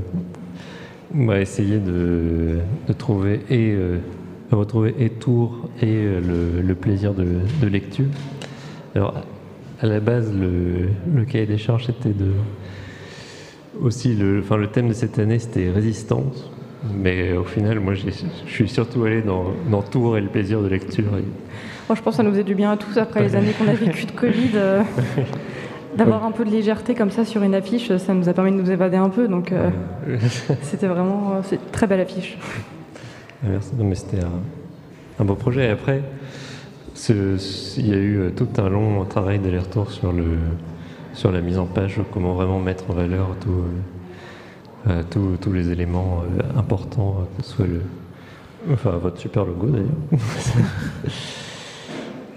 bah, 1.12 1.38
essayer 1.40 1.78
de, 1.78 2.58
de, 2.86 2.92
trouver 2.94 3.40
et 3.50 3.76
retrouver 4.50 4.94
et 4.98 5.10
Tours 5.10 5.68
et 5.82 5.86
le, 5.86 6.62
le, 6.66 6.74
plaisir 6.74 7.12
de, 7.12 7.26
de, 7.60 7.66
lecture. 7.66 8.06
Alors, 8.94 9.14
à 9.82 9.86
la 9.86 10.00
base, 10.00 10.32
le, 10.34 10.88
le 11.14 11.24
cahier 11.26 11.46
des 11.46 11.58
charges, 11.58 11.86
c'était 11.86 12.14
de. 12.14 12.30
Aussi, 13.80 14.14
le, 14.14 14.40
enfin, 14.40 14.56
le 14.56 14.66
thème 14.66 14.88
de 14.88 14.92
cette 14.92 15.18
année, 15.18 15.38
c'était 15.38 15.70
résistance. 15.70 16.50
Mais 16.94 17.32
au 17.32 17.44
final, 17.44 17.80
moi, 17.80 17.94
je 17.94 18.08
suis 18.46 18.68
surtout 18.68 19.04
allé 19.04 19.22
dans, 19.22 19.46
dans, 19.70 19.82
Tours 19.82 20.16
et 20.16 20.20
le 20.20 20.28
plaisir 20.28 20.62
de 20.62 20.68
lecture. 20.68 21.10
Moi, 21.10 21.96
je 21.96 22.02
pense 22.02 22.14
que 22.14 22.16
ça 22.18 22.22
nous 22.22 22.30
faisait 22.30 22.44
du 22.44 22.54
bien 22.54 22.72
à 22.72 22.76
tous 22.76 22.96
après 22.98 23.22
les 23.22 23.34
années 23.34 23.52
qu'on 23.52 23.68
a 23.68 23.74
vécues 23.74 24.06
de 24.06 24.12
Covid. 24.12 24.50
Euh, 24.54 24.82
D'avoir 25.96 26.24
un 26.24 26.30
peu 26.30 26.44
de 26.44 26.50
légèreté 26.50 26.94
comme 26.94 27.10
ça 27.10 27.24
sur 27.24 27.42
une 27.42 27.54
affiche, 27.54 27.96
ça 27.96 28.14
nous 28.14 28.28
a 28.28 28.32
permis 28.32 28.52
de 28.52 28.56
nous 28.56 28.70
évader 28.70 28.96
un 28.96 29.08
peu. 29.08 29.26
Donc, 29.26 29.50
euh, 29.52 29.70
c'était 30.62 30.86
vraiment 30.86 31.32
euh, 31.32 31.40
c'est 31.42 31.56
une 31.56 31.70
très 31.72 31.86
belle 31.86 32.00
affiche. 32.00 32.38
Merci. 33.42 33.70
Non, 33.76 33.84
mais 33.84 33.94
c'était 33.94 34.22
un, 34.22 35.22
un, 35.22 35.24
beau 35.24 35.34
projet. 35.34 35.66
Et 35.66 35.70
après, 35.70 36.02
il 37.08 37.88
y 37.88 37.92
a 37.92 37.96
eu 37.96 38.32
tout 38.36 38.48
un 38.58 38.68
long 38.68 39.04
travail 39.06 39.38
d'aller-retour 39.38 39.90
sur, 39.90 40.12
le, 40.12 40.36
sur 41.18 41.32
la 41.32 41.40
mise 41.40 41.58
en 41.58 41.66
page, 41.66 42.00
comment 42.12 42.34
vraiment 42.34 42.60
mettre 42.60 42.88
en 42.90 42.92
valeur 42.92 43.30
tout 43.40 43.64
euh, 44.86 45.02
tous 45.40 45.52
les 45.52 45.70
éléments 45.70 46.22
euh, 46.22 46.58
importants, 46.58 47.16
euh, 47.18 47.36
que 47.36 47.44
ce 47.44 47.56
soit 47.56 47.66
le. 47.66 47.82
Enfin, 48.72 48.92
votre 48.92 49.18
super 49.18 49.44
logo 49.44 49.66
d'ailleurs. 49.66 49.88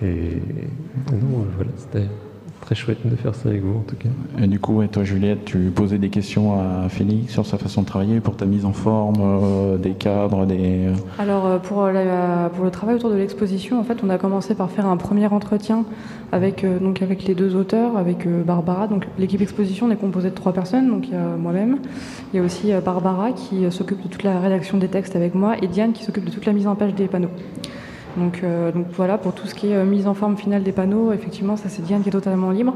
et, 0.03 0.41
non, 1.11 1.45
voilà, 1.55 1.71
c'était 1.77 2.07
très 2.61 2.75
chouette 2.75 2.99
de 3.03 3.15
faire 3.15 3.35
ça 3.35 3.49
avec 3.49 3.61
vous 3.61 3.79
en 3.79 3.83
tout 3.83 3.95
cas. 3.95 4.09
Et 4.41 4.47
du 4.47 4.59
coup, 4.59 4.81
et 4.81 4.87
toi 4.87 5.03
Juliette, 5.03 5.45
tu 5.45 5.57
posais 5.75 5.97
des 5.97 6.09
questions 6.09 6.53
à 6.53 6.87
Félix 6.89 7.33
sur 7.33 7.45
sa 7.45 7.57
façon 7.57 7.81
de 7.81 7.87
travailler 7.87 8.19
pour 8.19 8.37
ta 8.37 8.45
mise 8.45 8.65
en 8.65 8.73
forme, 8.73 9.15
euh, 9.19 9.77
des 9.77 9.91
cadres, 9.91 10.45
des... 10.45 10.87
Alors 11.19 11.59
pour, 11.59 11.87
la, 11.87 12.49
pour, 12.53 12.63
le 12.63 12.71
travail 12.71 12.95
autour 12.95 13.09
de 13.09 13.15
l'exposition, 13.15 13.79
en 13.79 13.83
fait, 13.83 13.97
on 14.03 14.09
a 14.09 14.17
commencé 14.17 14.55
par 14.55 14.69
faire 14.69 14.85
un 14.85 14.97
premier 14.97 15.27
entretien 15.27 15.83
avec, 16.31 16.63
euh, 16.63 16.79
donc 16.79 17.01
avec 17.01 17.25
les 17.25 17.35
deux 17.35 17.55
auteurs, 17.55 17.97
avec 17.97 18.25
euh, 18.25 18.43
Barbara. 18.43 18.87
Donc 18.87 19.07
l'équipe 19.19 19.41
exposition 19.41 19.91
est 19.91 19.97
composée 19.97 20.29
de 20.29 20.35
trois 20.35 20.53
personnes, 20.53 20.89
donc 20.89 21.07
il 21.07 21.13
y 21.13 21.17
a 21.17 21.35
moi-même, 21.37 21.79
il 22.33 22.37
y 22.37 22.39
a 22.39 22.45
aussi 22.45 22.71
Barbara 22.83 23.31
qui 23.31 23.69
s'occupe 23.71 24.01
de 24.01 24.07
toute 24.07 24.23
la 24.23 24.39
rédaction 24.39 24.77
des 24.77 24.87
textes 24.87 25.15
avec 25.15 25.35
moi 25.35 25.55
et 25.61 25.67
Diane 25.67 25.93
qui 25.93 26.03
s'occupe 26.03 26.25
de 26.25 26.31
toute 26.31 26.45
la 26.45 26.53
mise 26.53 26.67
en 26.67 26.75
page 26.75 26.93
des 26.95 27.07
panneaux. 27.07 27.31
Donc, 28.17 28.41
euh, 28.43 28.71
donc, 28.71 28.87
voilà, 28.95 29.17
pour 29.17 29.33
tout 29.33 29.47
ce 29.47 29.55
qui 29.55 29.71
est 29.71 29.75
euh, 29.75 29.85
mise 29.85 30.07
en 30.07 30.13
forme 30.13 30.37
finale 30.37 30.63
des 30.63 30.71
panneaux, 30.71 31.11
effectivement, 31.13 31.55
ça 31.57 31.69
c'est 31.69 31.81
Diane 31.81 32.01
qui 32.01 32.09
est 32.09 32.11
totalement 32.11 32.51
libre. 32.51 32.75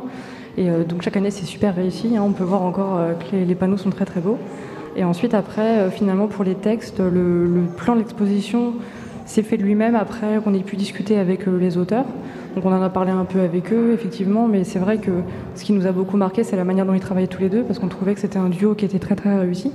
Et 0.57 0.69
euh, 0.69 0.83
donc 0.85 1.01
chaque 1.01 1.17
année 1.17 1.31
c'est 1.31 1.45
super 1.45 1.75
réussi. 1.75 2.15
Hein. 2.15 2.23
on 2.25 2.31
peut 2.31 2.45
voir 2.45 2.63
encore 2.63 2.99
que 3.19 3.35
les, 3.35 3.45
les, 3.45 3.55
panneaux 3.55 3.77
sont 3.77 3.89
très 3.89 4.05
très 4.05 4.21
beaux. 4.21 4.37
Et 4.95 5.03
ensuite 5.03 5.33
après, 5.33 5.91
finalement 5.91 6.27
pour 6.27 6.45
les 6.45 6.55
textes, 6.55 6.99
le, 6.99 7.45
le 7.45 7.61
plan 7.75 7.95
de 7.95 7.99
l'exposition 7.99 8.75
s'est 9.25 9.43
fait 9.43 9.57
de 9.57 9.63
lui-même 9.63 9.95
après 9.95 10.39
qu'on 10.41 10.53
ait 10.53 10.59
pu 10.59 10.77
discuter 10.77 11.17
avec 11.17 11.47
les 11.47 11.77
auteurs. 11.77 12.05
Donc 12.55 12.63
on 12.63 12.71
en 12.71 12.81
a 12.81 12.89
parlé 12.89 13.11
un 13.11 13.25
peu 13.25 13.41
avec 13.41 13.73
eux, 13.73 13.91
effectivement, 13.93 14.47
mais 14.47 14.63
c'est 14.63 14.79
vrai 14.79 14.99
que 14.99 15.11
ce 15.55 15.65
qui 15.65 15.73
nous 15.73 15.85
a 15.85 15.91
beaucoup 15.91 16.15
marqué, 16.15 16.45
c'est 16.45 16.55
la 16.55 16.63
manière 16.63 16.85
dont 16.85 16.93
ils 16.93 17.01
travaillaient 17.01 17.27
tous 17.27 17.41
les 17.41 17.49
deux, 17.49 17.63
parce 17.63 17.79
qu'on 17.79 17.89
trouvait 17.89 18.13
que 18.13 18.21
c'était 18.21 18.39
un 18.39 18.47
duo 18.47 18.75
qui 18.75 18.85
était 18.85 18.99
très 18.99 19.15
très 19.15 19.37
réussi. 19.37 19.73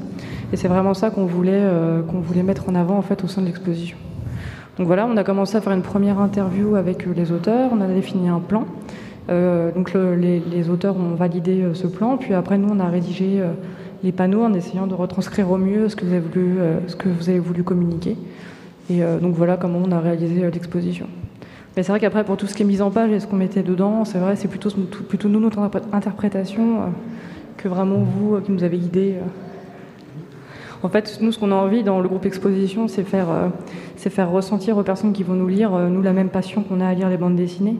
Et 0.55 0.57
c'est 0.57 0.69
vraiment 0.69 0.95
ça 0.95 1.11
qu'on 1.11 1.26
voulait, 1.26 1.62
qu'on 2.09 2.21
voulait 2.21 2.43
mettre 2.43 2.71
en 2.71 2.75
avant 2.75 2.97
en 2.97 3.02
fait 3.02 3.23
au 3.23 3.26
sein 3.26 3.43
de 3.43 3.47
l'exposition. 3.49 3.99
Donc 4.78 4.86
voilà, 4.86 5.06
on 5.06 5.16
a 5.16 5.24
commencé 5.24 5.56
à 5.56 5.60
faire 5.60 5.72
une 5.72 5.82
première 5.82 6.18
interview 6.20 6.76
avec 6.76 7.06
euh, 7.06 7.12
les 7.14 7.32
auteurs, 7.32 7.70
on 7.72 7.80
a 7.80 7.86
défini 7.86 8.28
un 8.28 8.40
plan. 8.40 8.66
Euh, 9.28 9.70
donc 9.72 9.92
le, 9.92 10.14
les, 10.14 10.70
auteurs 10.70 10.96
ont 10.96 11.14
validé 11.14 11.62
euh, 11.62 11.74
ce 11.74 11.86
plan, 11.86 12.16
puis 12.16 12.34
après 12.34 12.58
nous 12.58 12.68
on 12.72 12.80
a 12.80 12.88
rédigé 12.88 13.42
les 14.02 14.12
panneaux 14.12 14.42
en 14.42 14.54
essayant 14.54 14.87
de 14.87 14.94
retranscrire 14.94 15.50
au 15.50 15.59
mieux 15.59 15.88
ce 15.88 15.96
que 15.96 16.04
vous 16.04 16.12
avez 16.12 16.20
voulu, 16.20 16.59
ce 16.87 16.96
que 16.96 17.09
vous 17.09 17.28
avez 17.28 17.38
voulu 17.38 17.62
communiquer. 17.62 18.16
Et 18.88 19.02
donc 19.20 19.35
voilà 19.35 19.56
comment 19.56 19.80
on 19.85 19.92
a 19.92 20.00
réalisé 20.00 20.50
l'exposition. 20.50 21.06
Mais 21.76 21.83
c'est 21.83 21.92
vrai 21.92 22.00
qu'après 22.00 22.24
pour 22.24 22.37
tout 22.37 22.46
ce 22.46 22.54
qui 22.54 22.62
est 22.62 22.66
mise 22.66 22.83
en 22.83 22.90
page 22.90 23.12
et 23.12 23.20
ce 23.20 23.26
qu'on 23.26 23.37
mettait 23.37 23.62
dedans, 23.62 24.04
c'est 24.04 24.18
vrai 24.18 24.35
c'est 24.37 24.48
plutôt, 24.48 24.70
plutôt 24.70 25.28
nous 25.28 25.38
notre 25.38 25.59
interprétation 25.92 26.92
que 27.59 27.68
vraiment 27.68 27.98
vous 27.98 28.40
qui 28.40 28.50
nous 28.50 28.64
avez 28.64 28.78
guidés. 28.78 29.16
En 30.83 30.88
fait, 30.88 31.19
nous, 31.21 31.31
ce 31.31 31.38
qu'on 31.38 31.53
a 31.53 31.55
envie 31.55 31.83
dans 31.83 32.01
le 32.01 32.09
groupe 32.09 32.25
exposition, 32.25 32.88
c'est 32.88 33.03
faire, 33.03 33.31
euh, 33.31 33.49
faire 33.97 34.31
ressentir 34.31 34.79
aux 34.79 34.83
personnes 34.83 35.12
qui 35.12 35.23
vont 35.23 35.35
nous 35.35 35.49
lire, 35.49 35.75
euh, 35.75 35.88
nous, 35.88 36.01
la 36.01 36.12
même 36.12 36.31
passion 36.31 36.62
qu'on 36.62 36.81
a 36.81 36.87
à 36.87 36.95
lire 36.95 37.11
les 37.11 37.19
bandes 37.19 37.37
dessinées. 37.37 37.77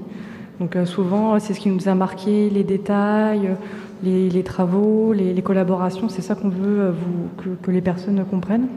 Donc 0.61 0.77
euh, 0.77 0.85
souvent, 0.85 1.39
c'est 1.39 1.55
ce 1.55 1.61
qui 1.61 1.71
nous 1.71 1.89
a 1.89 1.95
marqué, 1.95 2.51
les 2.51 2.65
détails, 2.65 3.57
les, 4.03 4.43
travaux, 4.43 5.15
les, 5.15 5.41
collaborations, 5.43 6.11
c'est 6.11 6.23
ça 6.23 6.35
qu'on 6.35 6.51
veut 6.51 6.95
que, 7.63 7.71
les 7.71 7.81
personnes 7.81 8.23
comprennent. 8.31 8.69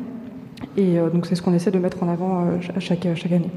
Et 0.77 0.97
donc 1.13 1.25
c'est 1.25 1.35
ce 1.35 1.41
qu'on 1.41 1.53
essaie 1.53 1.71
de 1.71 1.79
mettre 1.79 2.03
en 2.03 2.09
avant 2.09 2.45
à 2.75 2.79
chaque 2.79 3.05
année. 3.05 3.51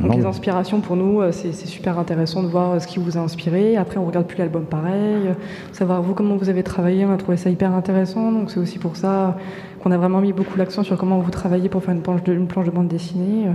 Donc 0.00 0.14
les 0.14 0.24
inspirations 0.24 0.80
pour 0.80 0.96
nous, 0.96 1.20
c'est 1.32 1.52
super 1.52 1.98
intéressant 1.98 2.42
de 2.42 2.48
voir 2.48 2.80
ce 2.80 2.86
qui 2.86 2.98
vous 2.98 3.16
a 3.18 3.20
inspiré. 3.20 3.76
Après, 3.76 3.98
on 3.98 4.04
regarde 4.04 4.26
plus 4.26 4.38
l'album 4.38 4.64
pareil, 4.64 5.34
savoir 5.72 6.02
vous 6.02 6.14
comment 6.14 6.36
vous 6.36 6.48
avez 6.48 6.62
travaillé. 6.62 7.04
On 7.04 7.12
a 7.12 7.16
trouvé 7.16 7.36
ça 7.36 7.50
hyper 7.50 7.72
intéressant. 7.72 8.30
Donc 8.30 8.50
c'est 8.50 8.60
aussi 8.60 8.78
pour 8.78 8.96
ça 8.96 9.36
qu'on 9.82 9.90
a 9.90 9.96
vraiment 9.96 10.20
mis 10.20 10.32
beaucoup 10.32 10.56
l'accent 10.56 10.84
sur 10.84 10.96
comment 10.96 11.18
vous 11.18 11.30
travaillez 11.30 11.68
pour 11.68 11.82
faire 11.82 11.94
une 11.94 12.02
planche 12.02 12.22
de, 12.22 12.32
une 12.32 12.46
planche 12.46 12.66
de 12.66 12.70
bande 12.70 12.88
dessinée. 12.88 13.46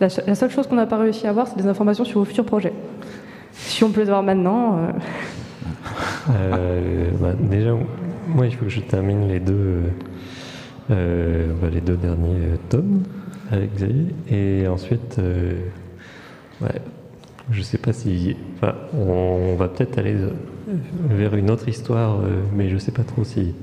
La, 0.00 0.08
la 0.26 0.34
seule 0.34 0.50
chose 0.50 0.66
qu'on 0.66 0.76
n'a 0.76 0.86
pas 0.86 0.98
réussi 0.98 1.26
à 1.26 1.30
avoir, 1.30 1.48
c'est 1.48 1.56
des 1.56 1.66
informations 1.66 2.04
sur 2.04 2.20
vos 2.20 2.24
futurs 2.24 2.44
projets. 2.44 2.72
Si 3.52 3.82
on 3.82 3.90
peut 3.90 4.02
les 4.02 4.08
avoir 4.08 4.22
maintenant. 4.22 4.78
Euh... 4.78 4.90
Euh, 6.30 7.10
bah, 7.20 7.34
déjà, 7.38 7.70
moi, 8.26 8.46
il 8.46 8.54
faut 8.54 8.64
que 8.64 8.70
je 8.70 8.80
termine 8.80 9.28
les 9.28 9.38
deux, 9.38 9.82
euh, 10.90 11.52
bah, 11.60 11.68
les 11.72 11.80
deux 11.80 11.96
derniers 11.96 12.58
tomes 12.68 13.02
avec 13.50 13.74
Xavier. 13.74 14.06
Et 14.30 14.66
ensuite, 14.66 15.18
euh, 15.18 15.54
ouais, 16.60 16.80
je 17.50 17.62
sais 17.62 17.78
pas 17.78 17.92
si. 17.92 18.36
Enfin, 18.56 18.74
on, 18.98 19.54
va 19.56 19.68
peut-être 19.68 19.98
aller 19.98 20.16
vers 21.08 21.34
une 21.34 21.50
autre 21.50 21.68
histoire, 21.68 22.20
euh, 22.20 22.42
mais 22.54 22.68
je 22.68 22.78
sais 22.78 22.92
pas 22.92 23.04
trop 23.04 23.24
si, 23.24 23.54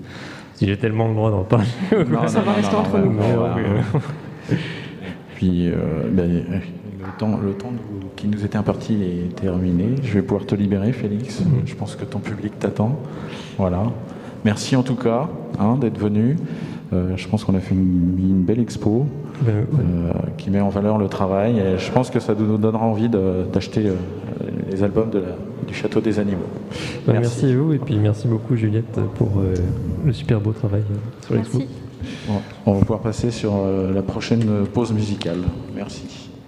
si 0.56 0.68
j'ai 0.68 0.78
tellement 0.78 1.08
le 1.08 1.16
droit 1.16 1.32
d'en 1.32 1.44
parler. 1.44 1.68
Non, 1.92 2.28
ça 2.28 2.40
non, 2.40 2.46
va 2.46 2.52
non, 2.52 2.58
rester 2.58 2.76
entre 2.76 3.00
nous. 3.00 3.20
Puis, 5.36 5.70
euh, 5.70 5.76
ben, 6.12 6.44
le 6.50 7.18
temps, 7.18 7.40
le 7.44 7.54
temps 7.54 7.72
nous, 7.72 8.10
qui 8.16 8.28
nous 8.28 8.46
était 8.46 8.58
imparti 8.58 8.98
est 9.04 9.36
terminé. 9.36 9.96
Je 10.04 10.14
vais 10.14 10.22
pouvoir 10.22 10.46
te 10.46 10.56
libérer, 10.56 10.94
Félix. 10.94 11.42
Mm 11.42 11.44
-hmm. 11.44 11.66
Je 11.66 11.76
pense 11.76 11.96
que 11.96 12.06
ton 12.06 12.20
public 12.20 12.58
t'attend. 12.60 13.00
Voilà. 13.58 13.84
Merci 14.46 14.76
en 14.76 14.84
tout 14.84 14.96
cas 14.96 15.30
hein, 15.60 15.78
d'être 15.80 15.98
venu. 15.98 16.36
Euh, 16.94 17.14
je 17.16 17.28
pense 17.28 17.44
qu'on 17.44 17.56
a 17.56 17.60
fait 17.60 17.74
une, 17.74 18.16
une 18.20 18.44
belle 18.44 18.60
expo 18.60 19.06
ben, 19.42 19.52
ouais. 19.52 19.64
euh, 19.80 20.12
qui 20.38 20.50
met 20.50 20.62
en 20.62 20.70
valeur 20.70 20.98
le 20.98 21.08
travail 21.08 21.58
et 21.58 21.78
je 21.78 21.92
pense 21.92 22.10
que 22.10 22.20
ça 22.20 22.36
nous 22.38 22.58
donnera 22.58 22.86
envie 22.86 23.10
d'acheter 23.10 23.88
euh, 23.88 23.94
les 24.70 24.84
albums 24.84 25.10
de 25.10 25.20
la, 25.20 25.36
du 25.68 25.74
Château 25.74 26.02
des 26.02 26.20
Animaux. 26.20 26.44
Ben, 27.08 27.14
merci. 27.14 27.46
merci. 27.46 27.46
à 27.46 27.58
vous 27.58 27.74
et 27.74 27.80
puis 27.80 27.96
merci 27.98 28.28
beaucoup 28.28 28.56
Juliette 28.56 29.00
pour 29.16 29.40
euh, 29.40 29.56
le 30.06 30.14
super 30.14 30.40
beau 30.40 30.52
travail 30.52 30.84
sur 31.26 31.36
l'expo. 31.36 31.60
Bon, 32.28 32.42
on 32.66 32.74
va 32.74 32.80
pouvoir 32.82 33.00
passer 33.00 33.32
sur 33.32 33.54
la 33.94 34.02
prochaine 34.02 34.66
pause 34.74 34.92
musicale. 34.92 35.40
Merci. 35.74 36.23